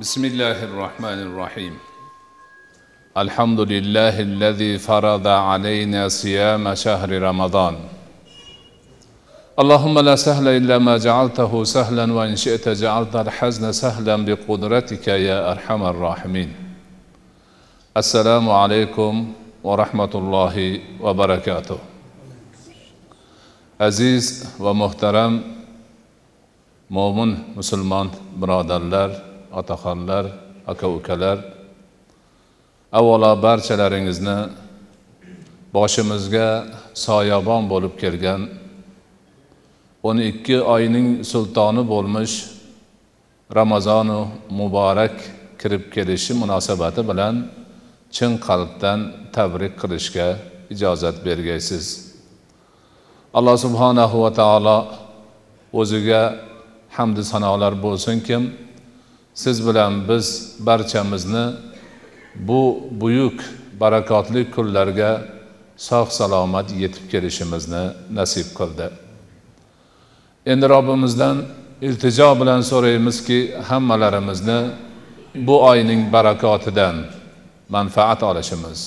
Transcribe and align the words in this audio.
بسم 0.00 0.24
الله 0.24 0.64
الرحمن 0.64 1.18
الرحيم 1.28 1.74
الحمد 3.16 3.60
لله 3.60 4.20
الذي 4.20 4.78
فرض 4.78 5.26
علينا 5.26 6.08
صيام 6.08 6.74
شهر 6.74 7.22
رمضان 7.22 7.76
اللهم 9.58 9.98
لا 9.98 10.16
سهل 10.16 10.48
الا 10.48 10.78
ما 10.78 10.96
جعلته 10.98 11.64
سهلا 11.64 12.12
وان 12.12 12.36
شئت 12.36 12.68
جعلت 12.68 13.16
الحزن 13.16 13.72
سهلا 13.72 14.16
بقدرتك 14.16 15.08
يا 15.08 15.52
ارحم 15.52 15.82
الراحمين 15.82 16.50
السلام 17.96 18.50
عليكم 18.50 19.32
ورحمه 19.64 20.12
الله 20.14 20.80
وبركاته 21.00 21.78
aziz 23.80 24.44
va 24.60 24.72
muhtaram 24.72 25.42
mo'min 26.88 27.36
musulmon 27.56 28.08
birodarlar 28.40 29.29
otaxonlar 29.58 30.24
aka 30.72 30.86
ukalar 30.98 31.38
avvalo 32.98 33.32
barchalaringizni 33.46 34.38
boshimizga 35.74 36.48
soyabon 37.06 37.62
bo'lib 37.72 37.94
kelgan 38.02 38.40
o'n 40.08 40.18
ikki 40.30 40.56
oyning 40.74 41.08
sultoni 41.32 41.82
bo'lmish 41.92 42.34
ramazonu 43.58 44.20
muborak 44.58 45.16
kirib 45.60 45.84
kelishi 45.94 46.32
munosabati 46.42 47.02
bilan 47.10 47.34
chin 48.16 48.32
qalbdan 48.46 48.98
tabrik 49.34 49.74
qilishga 49.80 50.28
ijozat 50.74 51.16
bergaysiz. 51.26 51.86
Alloh 53.38 53.56
subhanahu 53.64 54.16
va 54.24 54.30
taolo 54.40 54.78
o'ziga 55.80 56.22
hamdu 56.96 57.22
sanolar 57.32 57.72
bo'lsinkim 57.86 58.42
siz 59.34 59.66
bilan 59.66 60.08
biz 60.08 60.56
barchamizni 60.58 61.46
bu 62.34 62.82
buyuk 62.90 63.40
barakotli 63.80 64.50
kunlarga 64.50 65.22
sog' 65.76 66.10
salomat 66.10 66.68
yetib 66.82 67.10
kelishimizni 67.10 67.84
nasib 68.18 68.48
qildi. 68.58 68.86
Endi 70.46 70.68
robbimizdan 70.68 71.36
iltijo 71.82 72.40
bilan 72.40 72.60
so'raymizki 72.60 73.38
hammalarimizni 73.68 74.60
bu 75.34 75.64
oyning 75.70 76.12
barakotidan 76.12 76.96
manfaat 77.68 78.22
olishimiz 78.22 78.80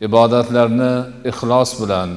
ibodatlarni 0.00 0.92
ixlos 1.30 1.70
bilan 1.82 2.10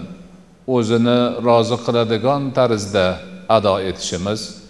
o'zini 0.67 1.19
rozi 1.47 1.77
qiladigan 1.85 2.51
tarzda 2.57 3.07
ado 3.49 3.75
etishimiz 3.89 4.62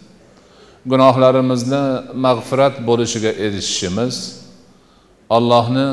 gunohlarimizni 0.92 1.84
mag'firat 2.26 2.76
bo'lishiga 2.88 3.32
erishishimiz 3.46 4.16
allohni 5.38 5.88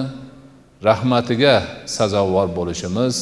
rahmatiga 0.88 1.54
sazovor 1.96 2.48
bo'lishimiz 2.58 3.14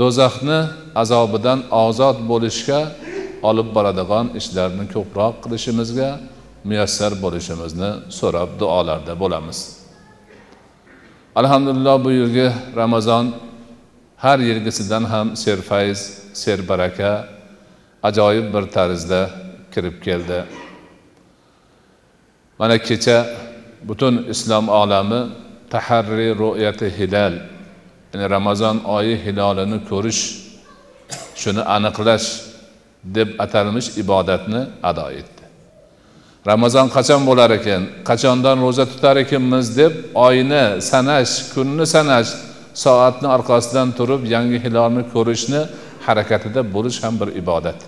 do'zaxni 0.00 0.60
azobidan 1.02 1.58
ozod 1.84 2.18
bo'lishga 2.30 2.80
olib 3.48 3.68
boradigan 3.76 4.26
ishlarni 4.40 4.84
ko'proq 4.94 5.34
qilishimizga 5.44 6.10
muyassar 6.68 7.12
bo'lishimizni 7.24 7.90
so'rab 8.18 8.50
duolarda 8.60 9.12
bo'lamiz. 9.22 9.58
Alhamdulillah 11.40 11.94
bu 12.04 12.10
yilgi 12.18 12.48
ramazon 12.80 13.26
har 14.24 14.38
yilgisidan 14.48 15.04
ham 15.12 15.26
serfayz 15.44 16.00
serbaraka 16.42 17.12
ajoyib 18.08 18.46
bir 18.54 18.64
tarzda 18.76 19.20
kirib 19.74 19.96
keldi. 20.06 20.38
Mana 22.58 22.76
kecha 22.88 23.18
butun 23.88 24.14
islom 24.32 24.68
olami 24.68 25.20
taharri 25.72 26.28
ro'yati 26.42 26.88
hilal 26.98 27.34
ya'ni 28.12 28.26
ramazon 28.30 28.76
oyi 28.96 29.16
hilolini 29.24 29.78
ko'rish 29.90 30.22
shuni 31.40 31.62
aniqlash 31.76 32.26
deb 33.16 33.28
atalmish 33.44 33.88
ibodatni 34.02 34.60
ado 34.90 35.06
etdi. 35.20 35.44
Ramazon 36.50 36.86
qachon 36.96 37.22
bo'lar 37.28 37.50
ekan 37.58 37.82
qachondan 38.08 38.56
ro'za 38.64 38.84
tutar 38.92 39.16
ekanmiz 39.24 39.66
deb 39.80 39.92
oyni 40.26 40.64
sanash 40.90 41.32
kunni 41.54 41.86
sanash 41.94 42.30
soatni 42.84 43.28
orqasidan 43.36 43.88
turib 43.98 44.22
yangi 44.34 44.58
hilolni 44.64 45.02
ko'rishni 45.14 45.60
harakatida 46.06 46.60
bo'lish 46.74 46.98
ham 47.04 47.14
bir 47.20 47.28
ibodat. 47.42 47.78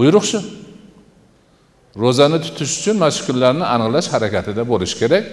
Buyruq 0.00 0.24
shu 0.30 0.40
ro'zani 2.02 2.38
tutish 2.44 2.72
uchun 2.80 2.96
mana 3.02 3.12
shu 3.16 3.22
kunlarni 3.28 3.64
aniqlash 3.74 4.08
harakatida 4.14 4.62
bo'lish 4.72 4.94
kerak. 5.00 5.24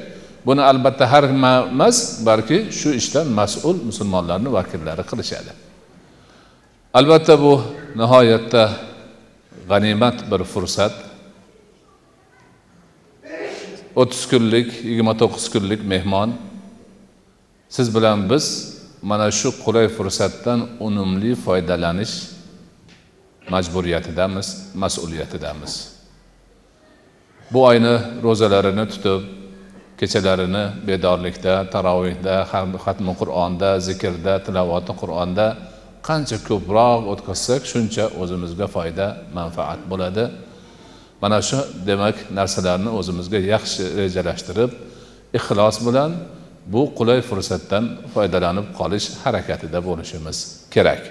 Buni 0.48 0.62
albatta 0.72 1.06
har 1.12 1.24
emas 1.24 1.98
balki 2.28 2.58
shu 2.80 2.90
ishdan 3.00 3.28
mas'ul 3.40 3.78
musulmonlarni 3.90 4.50
vakillari 4.58 5.04
qilishadi. 5.12 5.52
Albatta 7.00 7.34
bu 7.44 7.54
nihoyatda 8.02 8.64
g'animat 9.70 10.18
bir 10.32 10.42
fursat. 10.54 10.96
O'ttiz 14.02 14.24
kunlik 14.32 14.70
yigirma 14.90 15.14
to'qqiz 15.22 15.46
kunlik 15.54 15.82
mehmon. 15.94 16.30
Siz 17.76 17.88
bilan 17.96 18.20
biz 18.32 18.46
mana 19.10 19.28
shu 19.40 19.50
qulay 19.64 19.88
fursatdan 19.98 20.60
unumli 20.88 21.32
foydalanish 21.46 22.37
majburiyatidamiz 23.54 24.48
mas'uliyatidamiz. 24.76 25.74
Bu 27.52 27.64
oyni 27.64 27.96
ro'zalarini 28.24 28.86
tutib 28.94 29.22
kechalarini 30.00 30.64
bedorlikda 30.88 31.54
tarovehda 31.74 32.36
xatmi 32.86 33.14
qur'onda 33.22 33.70
zikrda 33.88 34.34
tilovati 34.46 34.94
qur'onda 35.02 35.46
qancha 36.08 36.38
ko'proq 36.50 37.02
o'tkazsak 37.12 37.62
shuncha 37.72 38.06
o'zimizga 38.22 38.68
foyda 38.76 39.08
manfaat 39.38 39.80
bo'ladi. 39.92 40.26
Mana 41.22 41.40
shu 41.50 41.60
demak 41.90 42.18
narsalarni 42.40 42.90
o'zimizga 43.00 43.40
yaxshi 43.54 43.84
rejalashtirib 44.02 44.72
ixlos 45.38 45.78
bilan 45.88 46.12
bu 46.74 46.82
qulay 46.98 47.20
fursatdan 47.30 47.84
foydalanib 48.14 48.68
qolish 48.80 49.08
harakatida 49.24 49.80
bo'lishimiz 49.88 50.38
kerak. 50.74 51.02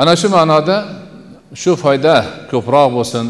Ana 0.00 0.16
shu 0.20 0.28
ma'noda 0.36 0.76
shu 1.62 1.72
foyda 1.82 2.14
ko'proq 2.50 2.88
bo'lsin 2.96 3.26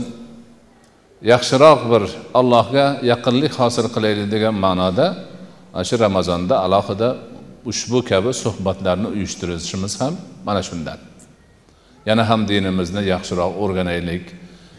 yaxshiroq 1.32 1.80
bir 1.92 2.02
allohga 2.40 2.86
yaqinlik 3.10 3.52
hosil 3.60 3.86
qilaylik 3.94 4.28
degan 4.34 4.54
ma'noda 4.64 5.06
ana 5.74 5.84
shu 5.88 5.96
ramazonda 6.04 6.54
alohida 6.66 7.08
ushbu 7.70 7.98
kabi 8.10 8.30
suhbatlarni 8.42 9.08
uyushtirishimiz 9.14 9.92
ham 10.00 10.14
mana 10.46 10.62
shundan. 10.68 10.98
Yana 12.08 12.22
ham 12.30 12.40
dinimizni 12.50 13.02
yaxshiroq 13.12 13.52
o'rganaylik 13.62 14.24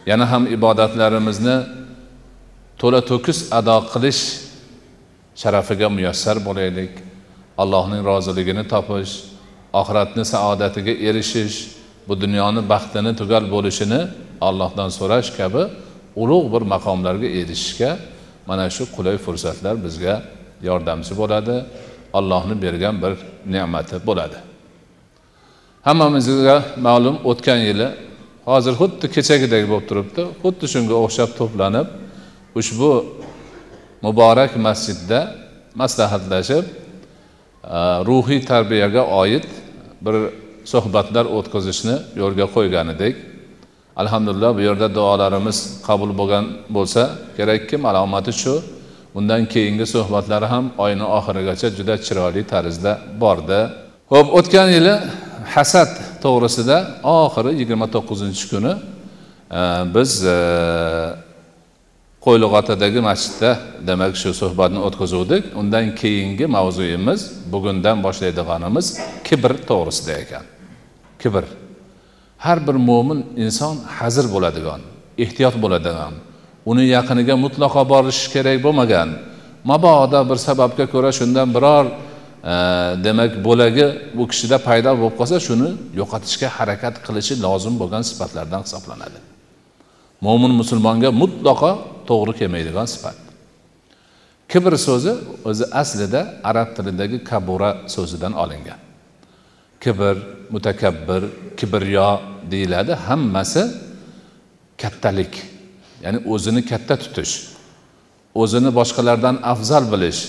yana 0.10 0.26
ham 0.32 0.44
ibodatlarimizni 0.56 1.58
to'la 2.82 3.02
to'kis 3.12 3.40
ado 3.60 3.78
qilish 3.92 4.22
sharafiga 5.42 5.88
muyassar 5.98 6.38
bo'laylik 6.48 6.94
allohning 7.62 8.02
roziligini 8.10 8.64
topish 8.74 9.14
oxiratni 9.80 10.24
saodatiga 10.34 10.94
erishish 11.10 11.81
bu 12.12 12.22
dunyoni 12.22 12.62
baxtini 12.70 13.12
tugal 13.16 13.46
bo'lishini 13.56 14.02
allohdan 14.48 14.90
so'rash 15.00 15.30
kabi 15.40 15.64
ulug' 16.22 16.48
bir 16.54 16.64
maqomlarga 16.74 17.28
erishishga 17.40 17.92
mana 18.50 18.66
shu 18.76 18.84
qulay 18.96 19.18
fursatlar 19.26 19.76
bizga 19.86 20.14
yordamchi 20.70 21.14
bo'ladi 21.22 21.56
allohni 22.20 22.56
bergan 22.66 22.96
bir 23.04 23.14
ne'mati 23.54 23.96
bo'ladi. 24.08 24.38
Hammamizga 25.88 26.58
ma'lum 26.88 27.16
o'tgan 27.32 27.60
yili 27.70 27.88
hozir 28.50 28.74
xuddi 28.82 29.06
kechagidek 29.16 29.64
bo'lib 29.72 29.86
turibdi 29.90 30.22
xuddi 30.44 30.66
shunga 30.74 30.96
o'xshab 31.06 31.30
to'planib 31.40 31.88
ushbu 32.60 32.92
muborak 34.06 34.52
masjidda 34.68 35.20
maslahatlashib 35.82 36.66
eh, 36.68 37.98
ruhiy 38.10 38.42
tarbiyaga 38.52 39.02
oid 39.22 39.46
bir 40.06 40.16
suhbatlar 40.66 41.26
o'tkazishni 41.38 41.96
yo'lga 42.22 42.46
qo'ygan 42.56 42.88
edik 42.96 43.16
alhamdulillah 44.02 44.56
bu 44.58 44.62
yerda 44.62 44.88
duolarimiz 44.96 45.58
qabul 45.88 46.12
bo'lgan 46.20 46.46
bo'lsa 46.76 47.02
kerakki 47.38 47.76
alomati 47.90 48.34
shu. 48.42 48.56
Undan 49.16 49.46
keyingi 49.46 49.86
suhbatlari 49.86 50.46
ham 50.46 50.66
oyni 50.78 51.04
oxirigacha 51.18 51.68
juda 51.78 51.96
chiroyli 52.06 52.44
tarzda 52.54 52.92
bordi. 53.22 53.60
Ho'p 54.12 54.28
o'tgan 54.40 54.70
yili 54.78 54.94
hasad 55.56 55.92
to'g'risida 56.24 56.78
oxiri 57.04 57.52
yigirma 57.60 57.88
to'qqizinchi 57.96 58.46
kuni 58.52 58.74
e, 59.60 59.62
biz 59.96 60.12
e, 60.26 60.38
qo'ylig'otadagi 62.26 63.00
masjidda 63.10 63.52
demak 63.90 64.14
shu 64.22 64.30
suhbatni 64.42 64.80
o'tkazuvdik. 64.88 65.44
Undan 65.60 65.86
keyingi 66.02 66.46
mavzuyimiz 66.56 67.20
bugundan 67.54 67.98
boshlaydiganimiz 68.06 68.86
kibr 69.28 69.52
to'g'risida 69.70 70.14
ekan. 70.24 70.46
Kibr. 71.22 71.44
Har 72.46 72.58
bir 72.68 72.76
mo'min 72.90 73.20
inson 73.46 73.76
hazir 73.98 74.26
bo'ladigan 74.36 74.82
ehtiyot 75.24 75.56
bo'ladigan 75.64 76.14
uni 76.66 76.86
yaqiniga 76.96 77.36
mutlaqo 77.46 77.82
borish 77.94 78.22
kerak 78.34 78.58
bo'lmagan 78.66 79.10
mabodo 79.70 80.22
bir 80.30 80.38
sababga 80.48 80.86
ko'ra 80.94 81.12
shundan 81.20 81.48
biror 81.56 81.86
e, 82.52 82.54
demak 83.06 83.32
bo'lagi 83.48 83.86
bu 84.18 84.24
kishida 84.32 84.58
paydo 84.68 84.92
bo'lib 85.00 85.16
qolsa 85.20 85.38
shuni 85.48 85.70
yo'qotishga 86.00 86.48
harakat 86.58 86.96
qilishi 87.06 87.34
lozim 87.46 87.76
bo'lgan 87.82 88.04
sifatlardan 88.10 88.62
hisoblanadi. 88.66 89.20
Mo'min 90.26 90.52
musulmonga 90.62 91.10
mutlaqo 91.22 91.72
to'g'ri 92.12 92.34
kelmaydigan 92.40 92.88
sifat. 92.94 93.18
Kibr 94.52 94.74
so'zi 94.88 95.14
o'zi 95.50 95.66
aslida 95.82 96.22
arab 96.50 96.70
tilidagi 96.76 97.18
kabura 97.30 97.70
so'zidan 97.96 98.34
olingan. 98.44 98.80
Kibr 99.84 100.16
mutakabbir 100.54 101.22
kibriyo 101.60 102.10
deyiladi 102.52 102.94
hammasi 103.08 103.64
kattalik 104.82 105.34
ya'ni 106.04 106.20
o'zini 106.34 106.62
katta 106.72 106.96
tutish 107.04 107.34
o'zini 108.42 108.70
boshqalardan 108.80 109.36
afzal 109.54 109.84
bilish 109.94 110.22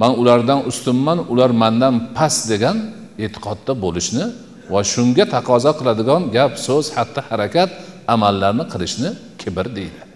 man 0.00 0.12
ulardan 0.20 0.60
ustunman 0.70 1.18
ular 1.32 1.50
mandan 1.62 1.94
past 2.16 2.42
degan 2.52 2.76
e'tiqodda 3.24 3.72
bo'lishni 3.84 4.24
va 4.72 4.80
shunga 4.92 5.24
taqozo 5.34 5.70
qiladigan 5.78 6.22
gap 6.36 6.52
so'z 6.66 6.86
xatti 6.96 7.20
harakat 7.28 7.70
amallarni 8.14 8.64
qilishni 8.72 9.10
kibr 9.40 9.66
deyiladi 9.78 10.09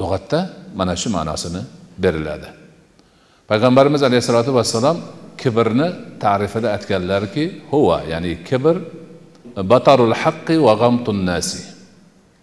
lug'atda 0.00 0.40
mana 0.78 0.94
shu 0.96 1.08
ma'nosini 1.16 1.62
beriladi. 2.02 2.48
Payg'ambarimiz 3.48 4.02
alayhissalotu 4.08 4.52
vassalom 4.58 4.96
kibrni 5.42 5.88
ta'rifida 6.24 6.68
aytganlarki 6.76 7.44
huva 7.70 7.98
ya'ni 8.12 8.32
kibr 8.48 8.76
batarul 9.72 10.14
haqqi 10.22 10.56
va 10.66 10.72
g'amtun 10.82 11.18
nasi 11.30 11.62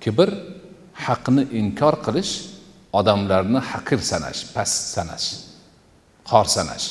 kibr 0.04 0.30
haqni 1.06 1.44
inkor 1.60 1.96
qilish 2.06 2.34
odamlarni 3.00 3.60
haqir 3.72 4.00
sanash 4.12 4.40
past 4.56 4.78
sanash 4.95 5.28
xor 6.30 6.48
sanash. 6.56 6.88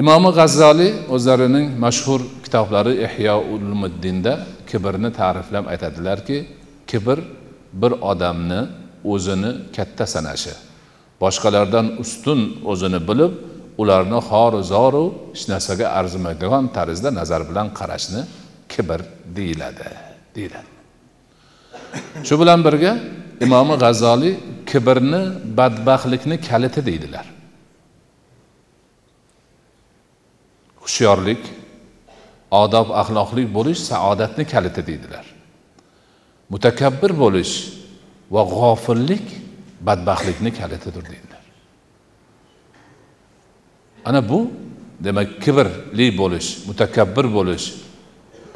Imomi 0.00 0.30
g'azzoliy 0.38 0.92
o'zlarining 1.14 1.66
mashhur 1.84 2.20
kitoblari 2.44 2.92
ihyo 3.06 3.36
ulmuddinda 3.54 4.32
kibrni 4.70 5.10
ta'riflab 5.20 5.64
aytadilarki 5.72 6.36
kibr 6.90 7.18
bir 7.72 7.92
odamni 8.10 8.60
o'zini 9.04 9.50
katta 9.76 10.06
sanashi. 10.06 10.54
Boshqalardan 11.22 11.86
ustun 12.02 12.40
o'zini 12.72 13.00
bilib 13.08 13.32
ularni 13.80 14.18
xoru 14.28 14.60
zoru 14.72 15.04
hech 15.34 15.44
narsaga 15.52 15.86
arzimaydigan 15.98 16.64
tarzda 16.76 17.10
nazar 17.20 17.42
bilan 17.50 17.68
qarashni 17.78 18.22
kibr 18.72 19.00
deyiladi 19.36 19.88
deyiladi. 20.36 20.70
Shu 22.26 22.34
bilan 22.40 22.60
birga 22.66 22.92
imomi 23.44 23.74
g'azzoliy 23.82 24.34
kibrni 24.70 25.22
badbaxtlikni 25.58 26.36
kaliti 26.48 26.80
deydilar. 26.88 27.26
Hushyorlik 30.82 31.42
odob 32.62 32.88
axloqli 33.00 33.42
bo'lish 33.56 33.80
saodatni 33.90 34.44
kaliti 34.52 34.82
deydilar. 34.90 35.24
Mutakabbir 36.50 37.12
bo'lish 37.22 37.52
va 38.30 38.42
g'ofillik 38.44 39.26
badbaxtlikni 39.86 40.50
kalitidir 40.58 41.04
deydilar. 41.10 41.42
Ana 44.04 44.20
bu 44.28 44.50
demak 45.04 45.42
kibrli 45.44 46.06
bo'lish 46.18 46.48
mutakabbir 46.68 47.26
bo'lish 47.36 47.66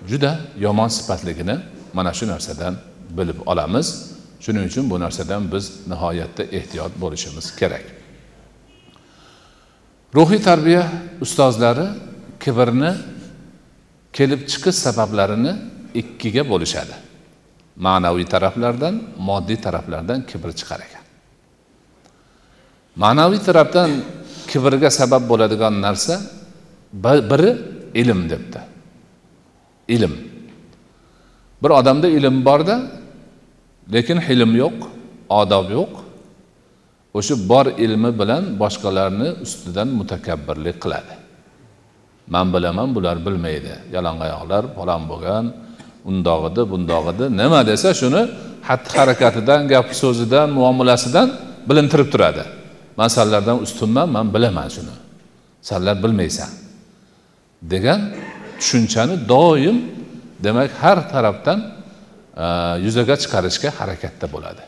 juda 0.09 0.41
yomon 0.59 0.89
sifatligini 0.89 1.57
mana 1.93 2.13
shu 2.13 2.27
narsadan 2.29 2.75
bilib 3.11 3.39
olamiz. 3.47 4.15
Shuning 4.41 4.65
uchun 4.71 4.91
bu 4.91 5.01
narsadan 5.01 5.53
biz 5.53 5.65
nihoyatda 5.89 6.43
ehtiyot 6.43 6.93
bo'lishimiz 7.01 7.57
kerak. 7.57 7.85
Ruhiy 10.15 10.41
tarbiya 10.43 10.83
ustozlari 11.21 11.87
kibrni 12.41 12.93
kelib 14.13 14.41
chiqish 14.51 14.79
sabablarini 14.87 15.53
ikkiga 15.95 16.43
bo'lishadi. 16.53 17.04
Ma'naviy 17.77 18.27
taraflardan 18.35 18.95
moddiy 19.19 19.59
taraflardan 19.67 20.27
kibr 20.27 20.51
chiqar 20.59 20.81
ekan. 20.87 21.05
Ma'naviy 22.97 23.41
tarafdan 23.49 23.91
kibrga 24.51 24.91
sabab 24.91 25.23
bo'ladigan 25.31 25.75
narsa 25.87 26.21
biri 27.31 27.51
ilm 27.95 28.21
debdi. 28.31 28.61
Ilm. 29.89 30.15
Bir 31.63 31.71
odamda 31.71 32.09
ilm 32.09 32.45
borda 32.45 32.77
lekin 33.95 34.19
hilm 34.21 34.53
yo'q 34.63 34.77
odob 35.29 35.67
yo'q. 35.71 35.93
O'sha 37.15 37.35
bor 37.51 37.67
ilmi 37.85 38.11
bilan 38.21 38.45
boshqalarni 38.63 39.29
ustidan 39.45 39.89
mutakabbirlik 39.99 40.77
qiladi. 40.85 41.15
Man 42.27 42.47
bilaman 42.55 42.89
bular 42.97 43.17
bilmaydi. 43.27 43.75
Yalangoyoqlar 43.95 44.63
falon 44.77 45.03
bo'lgan 45.11 45.45
undoq 46.11 46.43
edi 46.51 46.63
bundoq 46.73 47.05
edi 47.13 47.25
nima 47.41 47.61
desa 47.71 47.91
shuni 48.01 48.23
xatti 48.69 48.91
harakatidan 48.99 49.61
gap 49.73 49.89
so'zidan 50.03 50.49
muomalasidan 50.59 51.29
bilintirib 51.69 52.09
turadi. 52.15 52.45
Man 52.99 53.09
sanlardan 53.17 53.57
ustunman 53.65 54.09
man 54.17 54.27
bilaman 54.35 54.69
shuni. 54.77 54.95
Sanlar 55.69 55.97
bilmaysan. 56.05 56.51
Degan 57.73 58.01
tushunchani 58.59 59.17
doim 59.29 59.79
demak 60.45 60.71
har 60.83 60.99
tarafdan 61.13 61.59
e, 62.37 62.45
yuzaga 62.85 63.15
chiqarishga 63.23 63.71
harakatda 63.79 64.27
bo'ladi. 64.35 64.63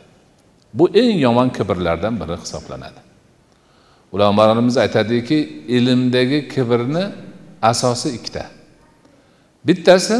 Bu 0.73 0.85
eng 1.01 1.17
yomon 1.25 1.49
kibrlardan 1.57 2.13
biri 2.21 2.35
hisoblanadi. 2.43 3.01
Ulamolarimiz 4.11 4.77
aytadiki 4.77 5.39
ilmdagi 5.67 6.39
kibrni 6.53 7.05
asosi 7.61 8.09
ikkita. 8.17 8.45
Bittasi 9.67 10.17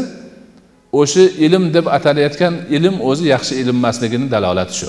o'sha 0.92 1.24
ilm 1.46 1.74
deb 1.74 1.86
atalayotgan 1.86 2.54
ilm 2.70 3.00
o'zi 3.00 3.24
yaxshi 3.34 3.54
ilm 3.62 3.76
emasligini 3.76 4.30
dalolati 4.30 4.74
shu. 4.80 4.88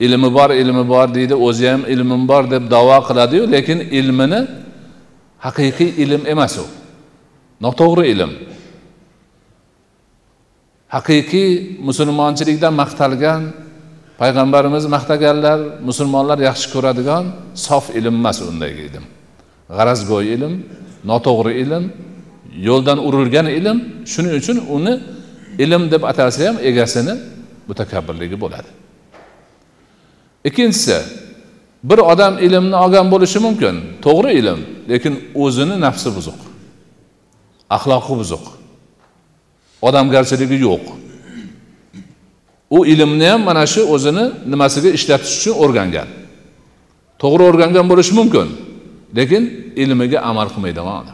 Ilmi 0.00 0.34
bor 0.34 0.50
ilmi 0.50 0.88
bor 0.88 1.06
deydi 1.14 1.34
o'zi 1.34 1.64
ham 1.70 1.82
ilmim 1.94 2.22
bor 2.28 2.50
deb 2.50 2.70
davo 2.70 2.98
qiladiyu 3.08 3.44
lekin 3.54 3.78
ilmini 3.98 4.40
haqiqiy 5.46 5.90
ilm 6.04 6.22
emas 6.32 6.54
u. 6.58 6.66
Noto'g'ri 7.64 8.04
ilm. 8.12 8.32
Haqiqiy 10.94 11.50
musulmonchilikdan 11.88 12.74
maqtalgan 12.82 13.40
payg'ambarimiz 14.20 14.84
maqtaganlar 14.96 15.58
musulmonlar 15.88 16.38
yaxshi 16.48 16.66
ko'radigan 16.74 17.24
sof 17.66 17.84
ilm 17.98 18.14
emas 18.20 18.38
undagi 18.50 18.80
ilm. 18.88 19.04
G'arazgo'y 19.76 20.26
ilm 20.36 20.54
noto'g'ri 21.10 21.52
ilm 21.62 21.84
yo'ldan 22.68 22.98
urilgan 23.06 23.46
ilm 23.46 23.78
shuning 24.12 24.34
uchun 24.40 24.56
uni 24.76 24.94
ilm 25.58 25.90
deb 25.90 26.02
atalsa 26.02 26.48
ham 26.48 26.56
egasini 26.70 27.14
mutakabbirligi 27.68 28.36
bo'ladi. 28.40 28.68
Ikkinchisi 30.44 30.98
bir 31.84 31.98
odam 31.98 32.38
ilmni 32.38 32.76
olgan 32.84 33.06
bo'lishi 33.12 33.38
mumkin 33.46 33.74
to'g'ri 34.04 34.30
ilm 34.40 34.60
lekin 34.90 35.14
o'zini 35.44 35.76
nafsi 35.86 36.08
buzuq 36.16 36.40
axloqi 37.76 38.14
buzuq 38.20 38.44
odamgarchiligi 39.88 40.56
yo'q. 40.68 40.84
U 42.76 42.78
ilmni 42.86 43.26
ham 43.30 43.40
mana 43.48 43.64
shu 43.66 43.82
o'zini 43.94 44.24
nimasiga 44.52 44.90
ishlatish 44.98 45.34
uchun 45.38 45.54
o'rgangan. 45.64 46.08
To'g'ri 47.22 47.42
o'rgangan 47.50 47.86
bo'lishi 47.90 48.12
mumkin 48.20 48.48
lekin 49.18 49.42
ilmiga 49.82 50.18
amal 50.30 50.48
qilmaydigan 50.54 50.96
odam. 51.02 51.13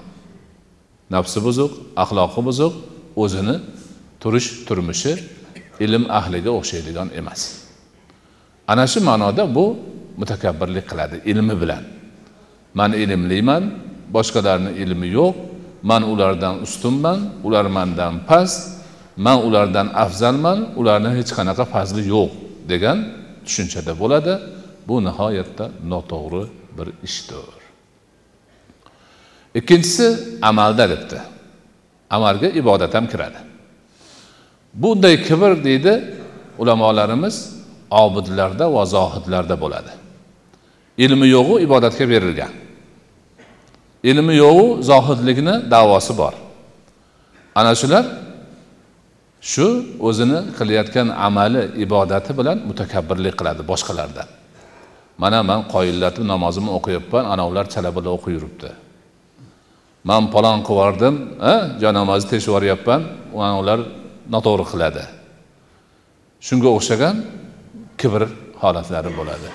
Nafsi 1.15 1.39
buzuq 1.47 1.73
axloqi 2.03 2.41
buzuq 2.49 2.75
o'zini 3.23 3.57
turish 4.23 4.49
turmushi 4.67 5.13
ilm 5.85 6.05
ahliga 6.19 6.51
o'xshaydigan 6.59 7.09
emas. 7.21 7.41
Ana 8.73 8.85
shu 8.93 9.01
ma'noda 9.09 9.45
bu 9.57 9.67
mutakabbirlik 10.21 10.87
qiladi 10.91 11.17
ilmi 11.31 11.55
bilan. 11.63 11.83
Man 12.79 12.93
ilmliman 13.03 13.63
boshqalarni 14.15 14.71
ilmi 14.83 15.09
yo'q 15.19 15.35
man 15.91 16.03
ulardan 16.13 16.55
ustunman 16.67 17.19
ular 17.47 17.67
mandan 17.77 18.15
past 18.29 18.61
man 19.27 19.39
ulardan 19.47 19.89
afzalman 20.05 20.59
ularni 20.81 21.11
hech 21.19 21.31
qanaqa 21.39 21.65
fazli 21.75 22.03
yo'q 22.15 22.31
degan 22.71 22.99
tushunchada 23.47 23.93
bo'ladi. 24.03 24.35
Bu 24.89 24.97
nihoyatda 25.07 25.65
noto'g'ri 25.93 26.43
bir 26.77 26.89
ishdir. 27.09 27.60
Ikkinchisi 29.55 30.07
amalda 30.43 30.85
debdi 30.93 31.19
amalga 32.11 32.49
ibodat 32.61 32.95
ham 32.95 33.07
kiradi. 33.07 33.39
Bunday 34.75 35.23
kibr 35.23 35.65
deydi 35.65 36.05
ulamolarimiz 36.59 37.37
obidlarda 37.91 38.75
va 38.75 38.85
zohidlarda 38.95 39.61
bo'ladi. 39.61 39.93
Ilmi 40.99 41.27
yo'g'u 41.37 41.61
ibodatga 41.67 42.05
berilgan. 42.13 42.53
Ilmi 44.11 44.35
yo'g'u 44.45 44.83
zohidlikni 44.83 45.55
davosi 45.71 46.13
bor. 46.19 46.35
Ana 47.55 47.73
shular 47.81 48.05
shu 49.53 49.67
o'zini 50.09 50.39
qilayotgan 50.59 51.09
amali 51.27 51.63
ibodati 51.85 52.31
bilan 52.39 52.59
mutakabbirlik 52.69 53.35
qiladi 53.41 53.63
boshqalardan. 53.71 54.29
Mana 55.23 55.43
man 55.51 55.61
qoyillatib 55.75 56.25
namozimni 56.33 56.71
o'qiyapman 56.79 57.25
anavilar 57.35 57.65
chala 57.75 57.91
bila 57.97 58.09
o'qib 58.17 58.33
yuribdi 58.37 58.71
man 60.09 60.23
palon 60.35 60.59
qilib 60.67 60.79
yubordim 60.79 61.15
jonamozni 61.83 62.29
teshib 62.33 62.49
yuboryapman 62.51 63.03
ular 63.61 63.79
noto'g'ri 64.35 64.65
qiladi. 64.73 65.03
Shunga 66.47 66.71
o'xshagan 66.77 67.17
kibr 68.01 68.23
holatlari 68.63 69.11
bo'ladi. 69.19 69.49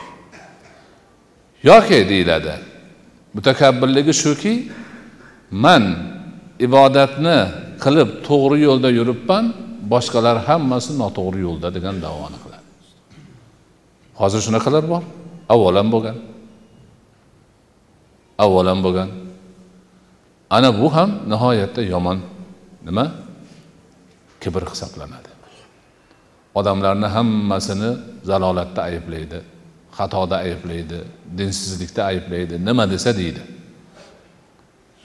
Yoki 1.70 2.00
deyiladi 2.12 2.54
mutakabbirligi 3.36 4.14
shuki 4.24 4.54
man 5.66 5.84
ibodatni 6.68 7.38
qilib 7.84 8.10
to'g'ri 8.28 8.58
yo'lda 8.68 8.90
yuribman 9.00 9.46
boshqalar 9.94 10.36
hammasi 10.48 10.92
noto'g'ri 11.02 11.40
yo'lda 11.48 11.68
degan 11.76 11.96
davoni 12.06 12.38
qiladi 12.44 12.56
hozir 14.22 14.42
shunaqalar 14.46 14.84
bor. 14.94 15.04
Avvalam 15.54 15.88
bo'lgan. 15.94 16.18
Avvalam 18.44 18.80
bo'lgan. 18.86 19.10
Ana 20.50 20.82
bu 20.82 20.96
ham 20.96 21.12
nihoyatda 21.28 21.82
yomon. 21.82 22.20
Nima? 22.86 23.12
Kibr 24.42 24.62
hisoblanadi. 24.72 25.30
Odamlarni 26.56 27.06
hammasini 27.06 27.98
zalolatda 28.24 28.82
ayblaydi 28.84 29.42
xatoda 29.98 30.36
ayblaydi 30.38 31.00
dinsizlikda 31.38 32.02
ayblaydi 32.12 32.66
nima 32.66 32.92
desa 32.92 33.18
deydi. 33.18 33.42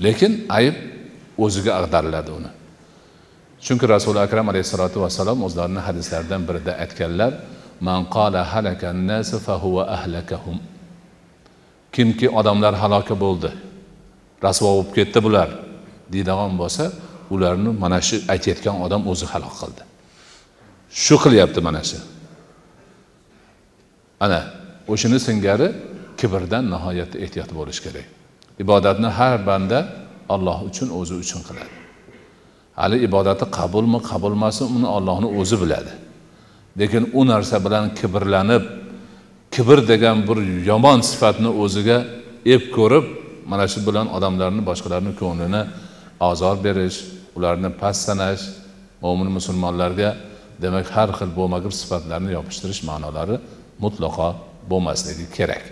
Lekin 0.04 0.32
ayb 0.48 0.74
o'ziga 1.38 1.72
ag'dariladi 1.80 2.30
uni. 2.38 2.50
Chunki 3.64 3.88
rasuli 3.88 4.20
akram 4.26 4.48
alayhissalotu 4.48 4.98
vassalom 5.04 5.38
o'zlarini 5.46 5.80
hadislaridan 5.86 6.42
birida 6.48 6.72
aytganlar 6.84 7.32
man 7.80 8.00
qala 8.16 8.40
halakan 8.52 8.96
nasu 9.10 9.36
fahuva 9.46 9.82
ahlakahum. 9.96 10.58
Kimki 11.92 12.26
odamlar 12.40 12.74
haloka 12.82 13.14
bo'ldi 13.24 13.50
rasvo 14.44 14.68
bo'lib 14.76 14.90
ketdi 14.98 15.18
bular. 15.26 15.48
Deydigan 16.12 16.52
bo'lsa 16.60 16.84
ularni 17.34 17.70
mana 17.82 17.98
shu 18.08 18.16
aytayotgan 18.32 18.76
odam 18.84 19.02
o'zi 19.12 19.26
halok 19.32 19.54
qildi. 19.60 19.82
Shu 21.04 21.14
qilyapti 21.24 21.60
mana 21.66 21.82
shu. 21.90 21.98
Ana 24.24 24.40
o'shani 24.92 25.18
singari 25.26 25.68
kibrdan 26.20 26.64
nihoyatda 26.74 27.16
ehtiyot 27.24 27.50
bo'lish 27.58 27.80
kerak. 27.84 28.06
Ibodatni 28.62 29.08
har 29.18 29.36
banda 29.48 29.78
olloh 30.34 30.58
uchun 30.68 30.88
o'zi 30.98 31.14
uchun 31.22 31.40
qiladi. 31.48 31.74
Hali 32.80 32.96
ibodati 33.06 33.44
qabulmi 33.58 33.98
qabulmasmi 34.10 34.66
uni 34.76 34.88
ollohni 34.96 35.28
o'zi 35.40 35.56
biladi. 35.62 35.92
Lekin 36.80 37.04
u 37.18 37.22
narsa 37.30 37.56
bilan 37.64 37.84
kibrlanib 37.98 38.64
kibr 39.54 39.78
degan 39.92 40.18
bir 40.28 40.38
yomon 40.70 41.00
sifatni 41.10 41.50
o'ziga 41.62 41.98
ep 42.54 42.62
ko'rib 42.76 43.04
mana 43.50 43.64
shu 43.72 43.80
bilan 43.88 44.06
odamlarni 44.16 44.62
boshqalarni 44.70 45.12
ko'nglini 45.20 45.62
ozor 46.30 46.56
berish 46.66 46.98
ularni 47.36 47.70
past 47.80 48.00
sanash 48.08 48.42
mo'min 49.02 49.28
musulmonlarga 49.36 50.10
demak 50.62 50.86
har 50.96 51.08
xil 51.18 51.30
bo'lmag'ur 51.38 51.72
sifatlarni 51.80 52.30
yopishtirish 52.36 52.82
ma'nolari 52.90 53.36
mutlaqo 53.84 54.28
bo'lmasligi 54.70 55.26
kerak. 55.36 55.64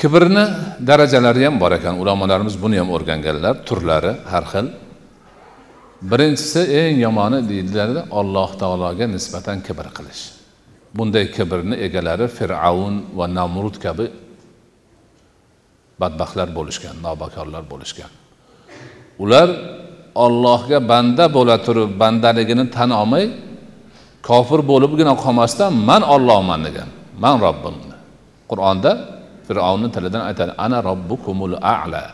Kibrni 0.00 0.44
darajalari 0.88 1.44
ham 1.46 1.60
bor 1.62 1.72
ekan. 1.78 1.94
Ulamolarimiz 2.02 2.56
buni 2.62 2.76
ham 2.80 2.88
o'rganganlar. 2.96 3.54
Turlari 3.68 4.12
har 4.32 4.44
xil. 4.52 4.66
Birinchisi 6.10 6.62
eng 6.80 6.96
yomoni 7.06 7.38
deydilarda 7.50 8.02
alloh 8.20 8.50
taologa 8.62 9.06
nisbatan 9.16 9.58
kibr 9.66 9.86
qilish. 9.96 10.22
Bunday 10.96 11.24
kibrni 11.36 11.76
egalari 11.86 12.26
fir'avn 12.38 12.94
va 13.18 13.26
namrud 13.38 13.76
kabi 13.84 14.06
badbaxtlar 16.02 16.48
bo'lishgan 16.58 16.94
nobakorlar 17.06 17.62
bo'lishgan. 17.72 18.10
Ular 19.24 19.48
ollohga 20.24 20.78
banda 20.90 21.24
bo'la 21.36 21.56
turib 21.66 21.90
bandaligini 22.02 22.64
tan 22.76 22.90
olmay 23.00 23.24
kofir 24.28 24.60
bo'libgina 24.70 25.14
qolmasdan 25.24 25.70
man 25.88 26.02
ollohman 26.14 26.60
degan 26.66 26.88
man 27.24 27.36
robbim 27.46 27.76
qur'onda 28.50 28.90
fir'avnni 29.46 29.88
tilidan 29.94 30.22
aytadi 30.28 30.52
ana 30.64 30.78
robbukumul 30.88 31.54
a'la 31.76 32.04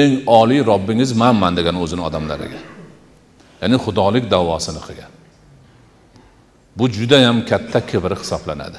eng 0.00 0.12
oliy 0.40 0.60
robbingiz 0.70 1.10
manman 1.22 1.52
degan 1.58 1.76
o'zini 1.82 2.02
odamlariga. 2.08 2.60
Ya'ni 3.62 3.76
xudolik 3.84 4.24
davosini 4.34 4.80
qilgan. 4.86 5.12
Bu 6.78 6.84
judayam 6.96 7.36
katta 7.50 7.78
kibr 7.90 8.12
hisoblanadi. 8.22 8.78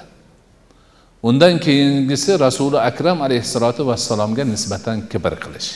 Undan 1.27 1.55
keyingisi 1.65 2.31
rasuli 2.45 2.77
akram 2.89 3.17
alayhissalotu 3.25 3.81
vassalomga 3.89 4.43
nisbatan 4.53 4.97
kibr 5.11 5.33
qilish. 5.43 5.69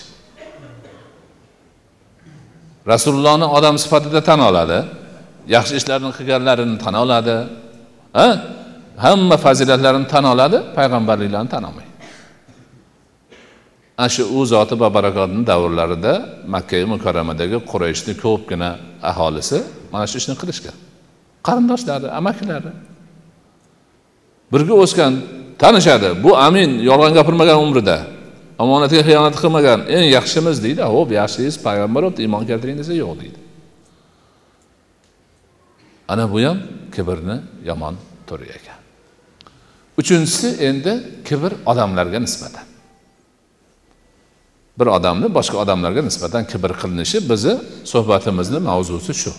Rasulullohni 2.92 3.48
odam 3.58 3.76
sifatida 3.84 4.22
tan 4.30 4.40
oladi 4.50 4.80
yaxshi 5.56 5.74
ishlarni 5.80 6.12
qilganlarini 6.18 6.78
tan 6.84 6.96
oladi 7.04 7.36
ha? 8.18 8.28
Hamma 9.06 9.38
fazilatlarini 9.46 10.08
tan 10.14 10.26
oladi 10.34 10.58
payg'ambarliklarni 10.78 11.50
tan 11.56 11.64
olmaydi. 11.70 11.92
Ana 14.02 14.10
shu 14.16 14.24
u 14.38 14.40
zoti 14.52 14.76
babarakotni 14.84 15.42
davrlarida 15.52 16.14
makka 16.54 16.78
mukarramadagi 16.94 17.58
qurayshni 17.72 18.14
ko'pgina 18.24 18.70
aholisi 19.12 19.58
mana 19.94 20.06
shu 20.12 20.16
ishni 20.22 20.36
qilishgan. 20.42 20.76
Qarindoshlari 21.48 22.08
amakilari 22.20 22.72
birga 24.54 24.76
o'sgan 24.84 25.14
tanishadi. 25.62 26.10
Bu 26.24 26.32
amin 26.38 26.80
yolg'on 26.90 27.14
gapirmagan 27.18 27.58
umrida. 27.66 27.98
Omonatga 28.64 29.02
xiyonat 29.08 29.36
qilmagan 29.42 29.80
eng 29.96 30.06
yaxshimiz 30.18 30.58
deydi. 30.66 30.84
Ho'p 30.96 31.10
yaxshingiz 31.20 31.56
payg'ambar 31.66 32.02
bo'libdi 32.04 32.22
iymon 32.26 32.44
keltiring 32.50 32.78
desa 32.82 32.94
yo'q 33.04 33.14
deydi. 33.22 33.40
Ana 36.12 36.26
bu 36.34 36.40
ham 36.46 36.58
kibrni 36.96 37.38
yomon 37.70 37.96
turi 38.28 38.48
ekan. 38.58 38.80
Uchinchisi 40.02 40.48
endi 40.70 40.94
kibr 41.28 41.52
odamlarga 41.72 42.20
nisbatan. 42.26 42.66
Bir 44.80 44.88
odamni 44.98 45.28
boshqa 45.38 45.58
odamlarga 45.64 46.02
nisbatan 46.10 46.44
kibr 46.52 46.72
qilinishi 46.82 47.18
bizni 47.30 47.56
suhbatimizni 47.92 48.60
mavzusi 48.70 49.14
shu. 49.22 49.32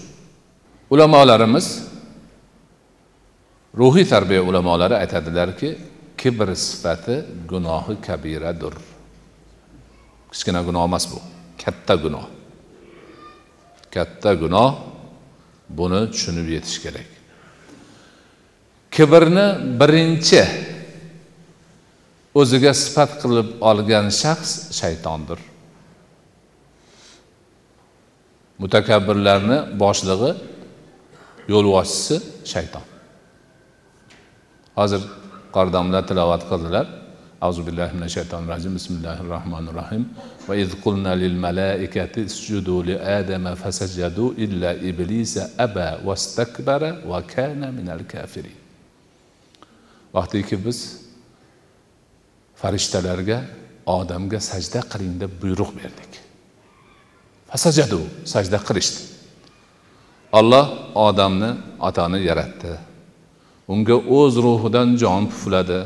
Ulamolarimiz 0.93 1.67
ruhiy 3.78 4.04
tarbiya 4.04 4.42
ulamolari 4.42 4.94
aytadilarki 5.02 5.78
kibr 6.16 6.48
sifati 6.54 7.22
gunohi 7.50 7.94
kabiradir 8.06 8.74
kichkina 10.32 10.62
gunoh 10.62 10.84
emas 10.88 11.04
bu 11.10 11.18
katta 11.64 11.94
gunoh. 11.94 12.26
Katta 13.90 14.34
gunoh 14.34 14.70
buni 15.68 16.00
tushunib 16.12 16.48
yetish 16.54 16.78
kerak. 16.82 17.08
Kibrni 18.94 19.46
birinchi 19.80 20.42
o'ziga 22.40 22.72
sifat 22.82 23.18
qilib 23.22 23.48
olgan 23.70 24.06
shaxs 24.22 24.52
shaytondir. 24.78 25.38
Mutakabbirlarni 28.60 29.58
boshlig'i 29.82 30.32
yo'lboshchisi 31.52 32.16
shayton. 32.52 32.89
hozir 34.79 35.01
qordamlar 35.55 36.03
tilovat 36.10 36.43
qildilar 36.51 36.88
أعوذ 37.43 37.62
بالله 37.67 37.89
من 38.00 38.03
الشيطان 38.10 38.41
الرجيم 38.48 38.74
بسم 38.79 38.93
الله 38.98 39.17
الرحمن 39.25 39.65
الرحيم 39.72 40.03
وإذ 40.48 40.69
قلنا 40.86 41.15
للملائكة 41.15 42.13
اسجدوا 42.25 42.84
لآدم 42.89 43.45
فسجدوا 43.62 44.29
إلا 44.43 44.69
إبليس 44.89 45.34
أبى 45.65 45.89
واستكبر 46.07 46.81
وكان 47.12 47.62
من 47.77 47.88
الكافرين 47.98 48.57
vaqtiki 50.15 50.55
biz 50.65 50.79
farishtalarga 52.62 53.38
odamga 53.86 54.39
sajda 54.39 54.81
qiling 54.91 55.13
deb 55.22 55.31
buyruq 55.41 55.72
berdik 55.79 56.12
fasajadu 57.51 58.00
sajda 58.34 58.57
qilishdi 58.67 59.00
olloh 60.39 60.65
odamni 61.07 61.51
otani 61.88 62.19
yaratdi 62.29 62.72
Unga 63.72 63.96
o'z 64.18 64.34
ruhidan 64.46 64.88
jon 65.02 65.22
pufladi 65.32 65.80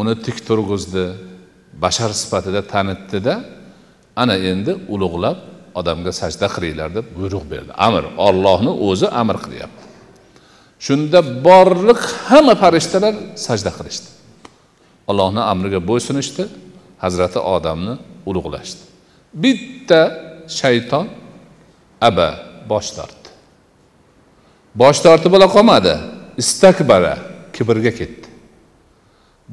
uni 0.00 0.14
tik 0.24 0.38
turg'izdi 0.48 1.04
bashar 1.84 2.10
sifatida 2.22 2.60
tanitdida 2.72 3.34
ana 4.22 4.36
endi 4.50 4.72
ulug'lab 4.94 5.38
odamga 5.80 6.12
sajda 6.20 6.46
qilinglar 6.54 6.90
deb 6.96 7.06
buyruq 7.16 7.44
berdi. 7.52 7.72
Amr 7.86 8.04
ollohni 8.26 8.72
o'zi 8.88 9.06
amr 9.20 9.36
qilyapti. 9.44 9.84
Shunda 10.86 11.20
borliq 11.46 12.02
hamma 12.28 12.54
farishtalar 12.62 13.14
sajda 13.46 13.70
qilishdi. 13.78 14.08
Allohni 15.10 15.42
amriga 15.52 15.80
bo'ysunishdi 15.90 16.44
hazrati 17.04 17.40
odamni 17.56 17.94
ulug'lashdi. 18.30 18.82
Bitta 19.42 20.00
shayton 20.60 21.06
aba 22.08 22.28
bosh 22.70 22.90
tortdi. 22.96 23.28
Bosh 24.82 24.98
tortib 25.04 25.30
bo'la 25.34 25.48
qolmadi. 25.56 25.94
Istakbara 26.42 27.14
kibrga 27.56 27.92
ketdi. 28.00 28.26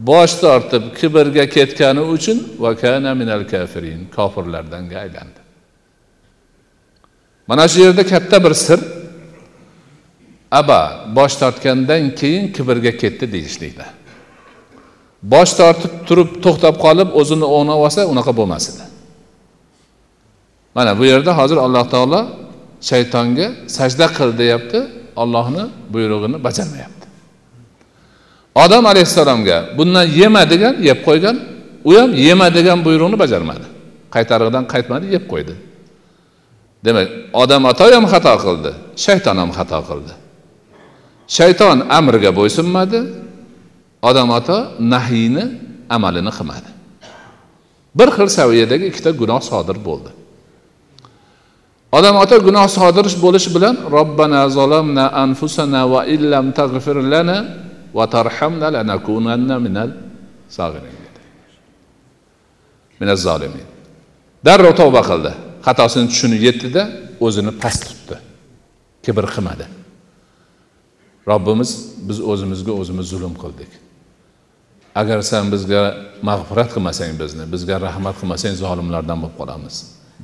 Bosh 0.09 0.33
tortib 0.43 0.83
kibrga 0.99 1.45
ketgani 1.55 2.03
uchun 2.15 2.37
vakana 2.63 3.11
minal 3.21 3.43
kafirin 3.53 4.01
kofirlardan 4.15 4.83
aylandi. 5.03 5.39
Mana 7.47 7.67
shu 7.67 7.79
yerda 7.85 8.03
katta 8.13 8.37
bir 8.43 8.53
sir. 8.65 8.79
Aba 10.51 10.81
bosh 11.15 11.35
tortgandan 11.41 12.03
keyin 12.19 12.45
kibrga 12.55 12.91
ketdi 13.01 13.25
deyishlikda. 13.35 13.85
Bosh 15.33 15.53
tortib 15.59 15.93
turib 16.07 16.29
to'xtab 16.43 16.75
qolib 16.85 17.09
o'zini 17.19 17.47
o'nab 17.57 17.79
olsa 17.85 18.01
unaqa 18.13 18.31
bo'lmas 18.39 18.65
edi. 18.71 18.85
Mana 20.75 20.91
bu 20.99 21.03
yerda 21.11 21.31
hozir 21.39 21.57
alloh 21.65 21.85
taolo 21.93 22.21
shaytonga 22.89 23.47
sajda 23.77 24.07
qil 24.17 24.29
deyapti. 24.41 24.79
Ollohni 25.21 25.63
buyrug'ini 25.93 26.37
bajarmayapti. 26.47 27.05
Odam 28.63 28.83
alayhissalomga 28.91 29.57
bundan 29.77 30.05
yema 30.19 30.43
degan 30.51 30.75
yeb 30.89 30.99
qo'ygan 31.07 31.35
u 31.89 31.91
ham 31.99 32.09
yema 32.25 32.47
degan 32.57 32.79
buyruqni 32.87 33.17
bajarmadi. 33.23 33.65
Qaytarig'idan 34.15 34.65
qaytmadi 34.73 35.05
yeb 35.15 35.23
qo'ydi. 35.31 35.53
Demak 36.85 37.07
odam 37.43 37.63
ato 37.71 37.85
ham 37.95 38.05
xato 38.13 38.33
qildi 38.45 38.71
shayton 39.05 39.37
ham 39.41 39.51
xato 39.57 39.79
qildi. 39.89 40.13
Shayton 41.37 41.77
amriga 41.97 42.31
bo'ysunmadi 42.39 42.99
odam 44.09 44.29
ato 44.39 44.57
nahiyni 44.93 45.43
amalini 45.95 46.31
qilmadi. 46.37 46.69
Bir 47.97 48.09
xil 48.15 48.29
saviyadagi 48.39 48.85
ikkita 48.91 49.11
gunoh 49.21 49.41
sodir 49.51 49.77
bo'ldi. 49.87 50.09
Odam 51.91 52.15
ota 52.23 52.37
gunoh 52.47 52.67
sodir 52.77 53.05
bo'lishi 53.25 53.49
bilan 53.55 53.75
robbana 53.97 54.41
zolamna 54.57 55.05
anfusana 55.23 55.81
va 55.93 56.01
illam 56.15 56.45
tag'fir 56.59 56.97
lana 57.13 57.37
va 57.97 58.05
tarhamna 58.15 58.67
lanakunanna 58.75 59.55
minal 59.65 59.89
sag'irin 60.57 60.95
dedi 61.03 61.21
minaz 62.99 63.19
zolimin 63.27 63.67
darrov 64.47 64.73
tavba 64.81 65.01
qildi. 65.09 65.31
Xatosini 65.67 66.07
tushunib 66.11 66.41
yetdida 66.47 66.83
o'zini 67.25 67.51
past 67.61 67.81
tutdi. 67.89 68.15
Kibr 69.05 69.25
qilmadi. 69.33 69.65
Robbimiz 71.29 71.71
biz 72.07 72.17
o'zimizga 72.31 72.73
o'zimiz 72.81 73.05
zulm 73.13 73.33
qildik. 73.43 73.71
Agar 75.01 75.19
san 75.31 75.45
bizga 75.53 75.81
mag'firat 76.29 76.69
qilmasang 76.75 77.11
bizni 77.21 77.43
bizga 77.53 77.75
rahmat 77.87 78.15
qilmasang 78.19 78.53
zolimlardan 78.63 79.17
bo'lib 79.23 79.35
qolamiz. 79.41 79.75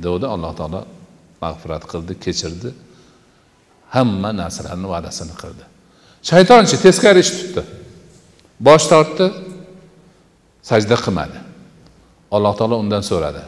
Devdi 0.04 0.26
alloh 0.34 0.52
taolo 0.60 0.82
mag'firat 1.44 1.84
qildi 1.92 2.14
kechirdi. 2.24 2.70
Hamma 3.96 4.30
narsalarni 4.42 4.88
va'dasini 4.94 5.36
qildi. 5.42 5.64
Shaytonchi 6.30 6.76
teskari 6.86 7.20
ish 7.26 7.32
tutdi. 7.40 7.62
Bosh 8.68 8.86
tortdi. 8.92 9.28
Sajda 10.70 10.96
qilmadi. 11.04 11.38
Alloh 12.36 12.54
taolo 12.60 12.76
undan 12.84 13.04
so'radi. 13.10 13.44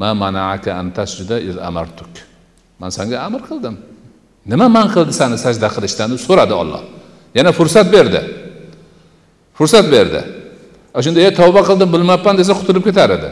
Ma 0.00 0.10
manaaka 0.22 0.70
an 0.80 0.90
tasjuda 0.98 1.36
iz 1.48 1.56
amartuk. 1.68 2.12
Man 2.80 2.90
senga 2.90 3.16
amr 3.26 3.40
qildim. 3.48 3.76
Nima 4.52 4.66
man 4.76 4.86
qildi 4.94 5.12
sani 5.20 5.38
sajda 5.44 5.68
qilishdan? 5.74 6.08
deb 6.12 6.20
so'radi 6.28 6.54
olloh 6.62 6.82
yana 7.34 7.52
fursat 7.52 7.86
berdi. 7.92 8.20
Fursat 9.54 9.86
berdi. 9.94 10.22
Shunda 11.04 11.20
e 11.20 11.30
tavba 11.34 11.62
qildim 11.68 11.88
bilmabman 11.94 12.36
desa 12.40 12.52
qutulib 12.58 12.84
ketar 12.88 13.10
edi. 13.16 13.30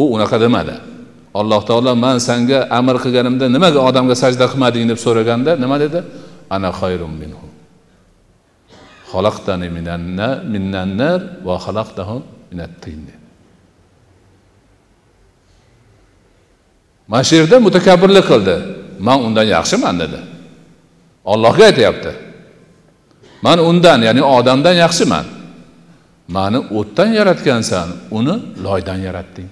U 0.00 0.02
unaqa 0.16 0.36
demadi. 0.40 0.74
Alloh 1.34 1.60
taolo 1.64 1.94
man 1.94 2.18
sanga 2.18 2.66
amr 2.70 2.96
qilganimda 3.02 3.46
nimaga 3.48 3.80
odamga 3.88 4.14
sajda 4.22 4.46
qilmading? 4.52 4.86
deb 4.90 4.98
so'raganda 4.98 5.56
nima 5.62 5.76
dedi? 5.78 6.00
Ana 6.50 6.70
xayrum 6.80 7.12
minhu. 7.22 7.46
Xalaqtani 9.12 9.68
minan 10.54 10.90
nar 11.00 11.20
va 11.46 11.54
xalaqtahu 11.64 12.16
minat 12.50 12.74
tin. 12.82 13.06
mana 17.10 17.24
shu 17.28 17.34
yerda 17.40 17.56
mutakabbirlik 17.66 18.26
qildi. 18.32 18.56
Man 19.06 19.18
undan 19.26 19.46
yaxshiman 19.56 19.94
dedi. 20.02 20.20
Ollohga 21.32 21.64
aytyapti. 21.70 22.12
Man 23.46 23.58
undan 23.70 23.98
ya'ni 24.06 24.22
odamdan 24.36 24.76
yaxshiman. 24.84 25.26
Mani 26.36 26.58
o'tdan 26.78 27.10
yaratgansan 27.18 27.88
uni 28.18 28.34
loydan 28.64 28.98
yaratding 29.06 29.48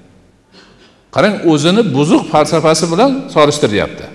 qarang 1.14 1.34
o'zini 1.50 1.82
buzuq 1.96 2.22
falsafasi 2.32 2.84
bilan 2.92 3.10
solishtiryapti. 3.34 4.06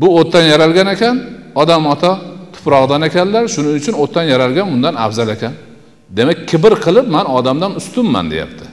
Bu 0.00 0.08
o'tdan 0.20 0.44
yaralgan 0.52 0.88
ekan 0.94 1.16
odam 1.62 1.82
ota 1.92 2.12
tuproqdan 2.54 3.02
ekanlar 3.08 3.44
shuning 3.54 3.74
uchun 3.80 3.94
o'tdan 4.02 4.24
yaralgan 4.32 4.66
undan 4.74 4.94
afzal 5.04 5.28
ekan. 5.36 5.54
Demak 6.16 6.38
kibr 6.50 6.72
qilib 6.84 7.06
man 7.16 7.26
odamdan 7.38 7.72
ustunman 7.80 8.26
deyapti. 8.32 8.66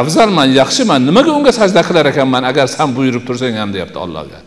Afzalman 0.00 0.48
yaxshiman 0.60 1.00
nimaga 1.08 1.30
unga 1.38 1.52
sajda 1.60 1.82
qilar 1.88 2.04
ekanman 2.12 2.42
agar 2.50 2.66
san 2.76 2.88
buyurib 2.96 3.22
tursang 3.28 3.54
ham 3.60 3.70
deyapti 3.74 3.98
allohga. 4.04 4.40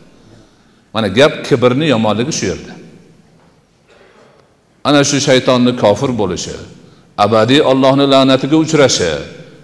Mana 0.93 1.07
gap 1.19 1.33
kibrni 1.47 1.85
yomonligi 1.93 2.33
shu 2.37 2.45
yerda. 2.51 2.73
Ana 4.87 5.01
shu 5.09 5.17
shaytonni 5.27 5.71
kofir 5.83 6.11
bo'lishi 6.21 6.55
abadiy 7.25 7.61
ollohni 7.71 8.05
la'natiga 8.13 8.57
uchrashi 8.63 9.11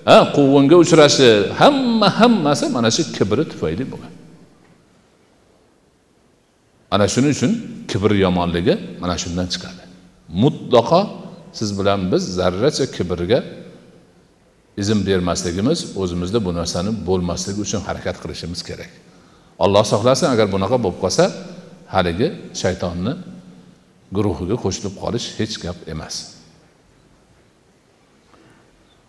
ha 0.10 0.18
quvg'inga 0.36 0.76
uchrashi 0.84 1.30
hamma 1.60 2.08
hammasi 2.20 2.66
mana 2.76 2.90
shu 2.96 3.04
kibri 3.18 3.44
tufayli 3.52 3.86
bo'lgan. 3.92 4.14
Ana 6.94 7.06
shuning 7.14 7.34
uchun 7.38 7.52
kibr 7.92 8.12
yomonligi 8.26 8.74
mana 9.02 9.16
shundan 9.24 9.48
chiqadi. 9.54 9.84
Mutlaqo 10.44 11.02
siz 11.60 11.70
bilan 11.80 12.00
biz 12.12 12.24
zarracha 12.38 12.86
kibrga 12.96 13.40
izn 14.82 15.00
bermasligimiz 15.08 15.80
o'zimizda 16.02 16.40
bu 16.46 16.52
narsani 16.60 16.92
bo'lmasligi 17.08 17.60
uchun 17.66 17.82
harakat 17.88 18.16
qilishimiz 18.24 18.62
kerak. 18.70 18.92
Alloh 19.64 19.84
saqlasin 19.94 20.28
agar 20.34 20.48
bunaqa 20.56 20.78
bo'lib 20.84 21.00
qolsa 21.04 21.26
haligi 21.94 22.28
shaytonni 22.62 23.14
guruhiga 24.16 24.56
qo'shilib 24.64 24.94
qolish 25.04 25.26
hech 25.40 25.56
gap 25.64 25.78
emas. 25.94 26.16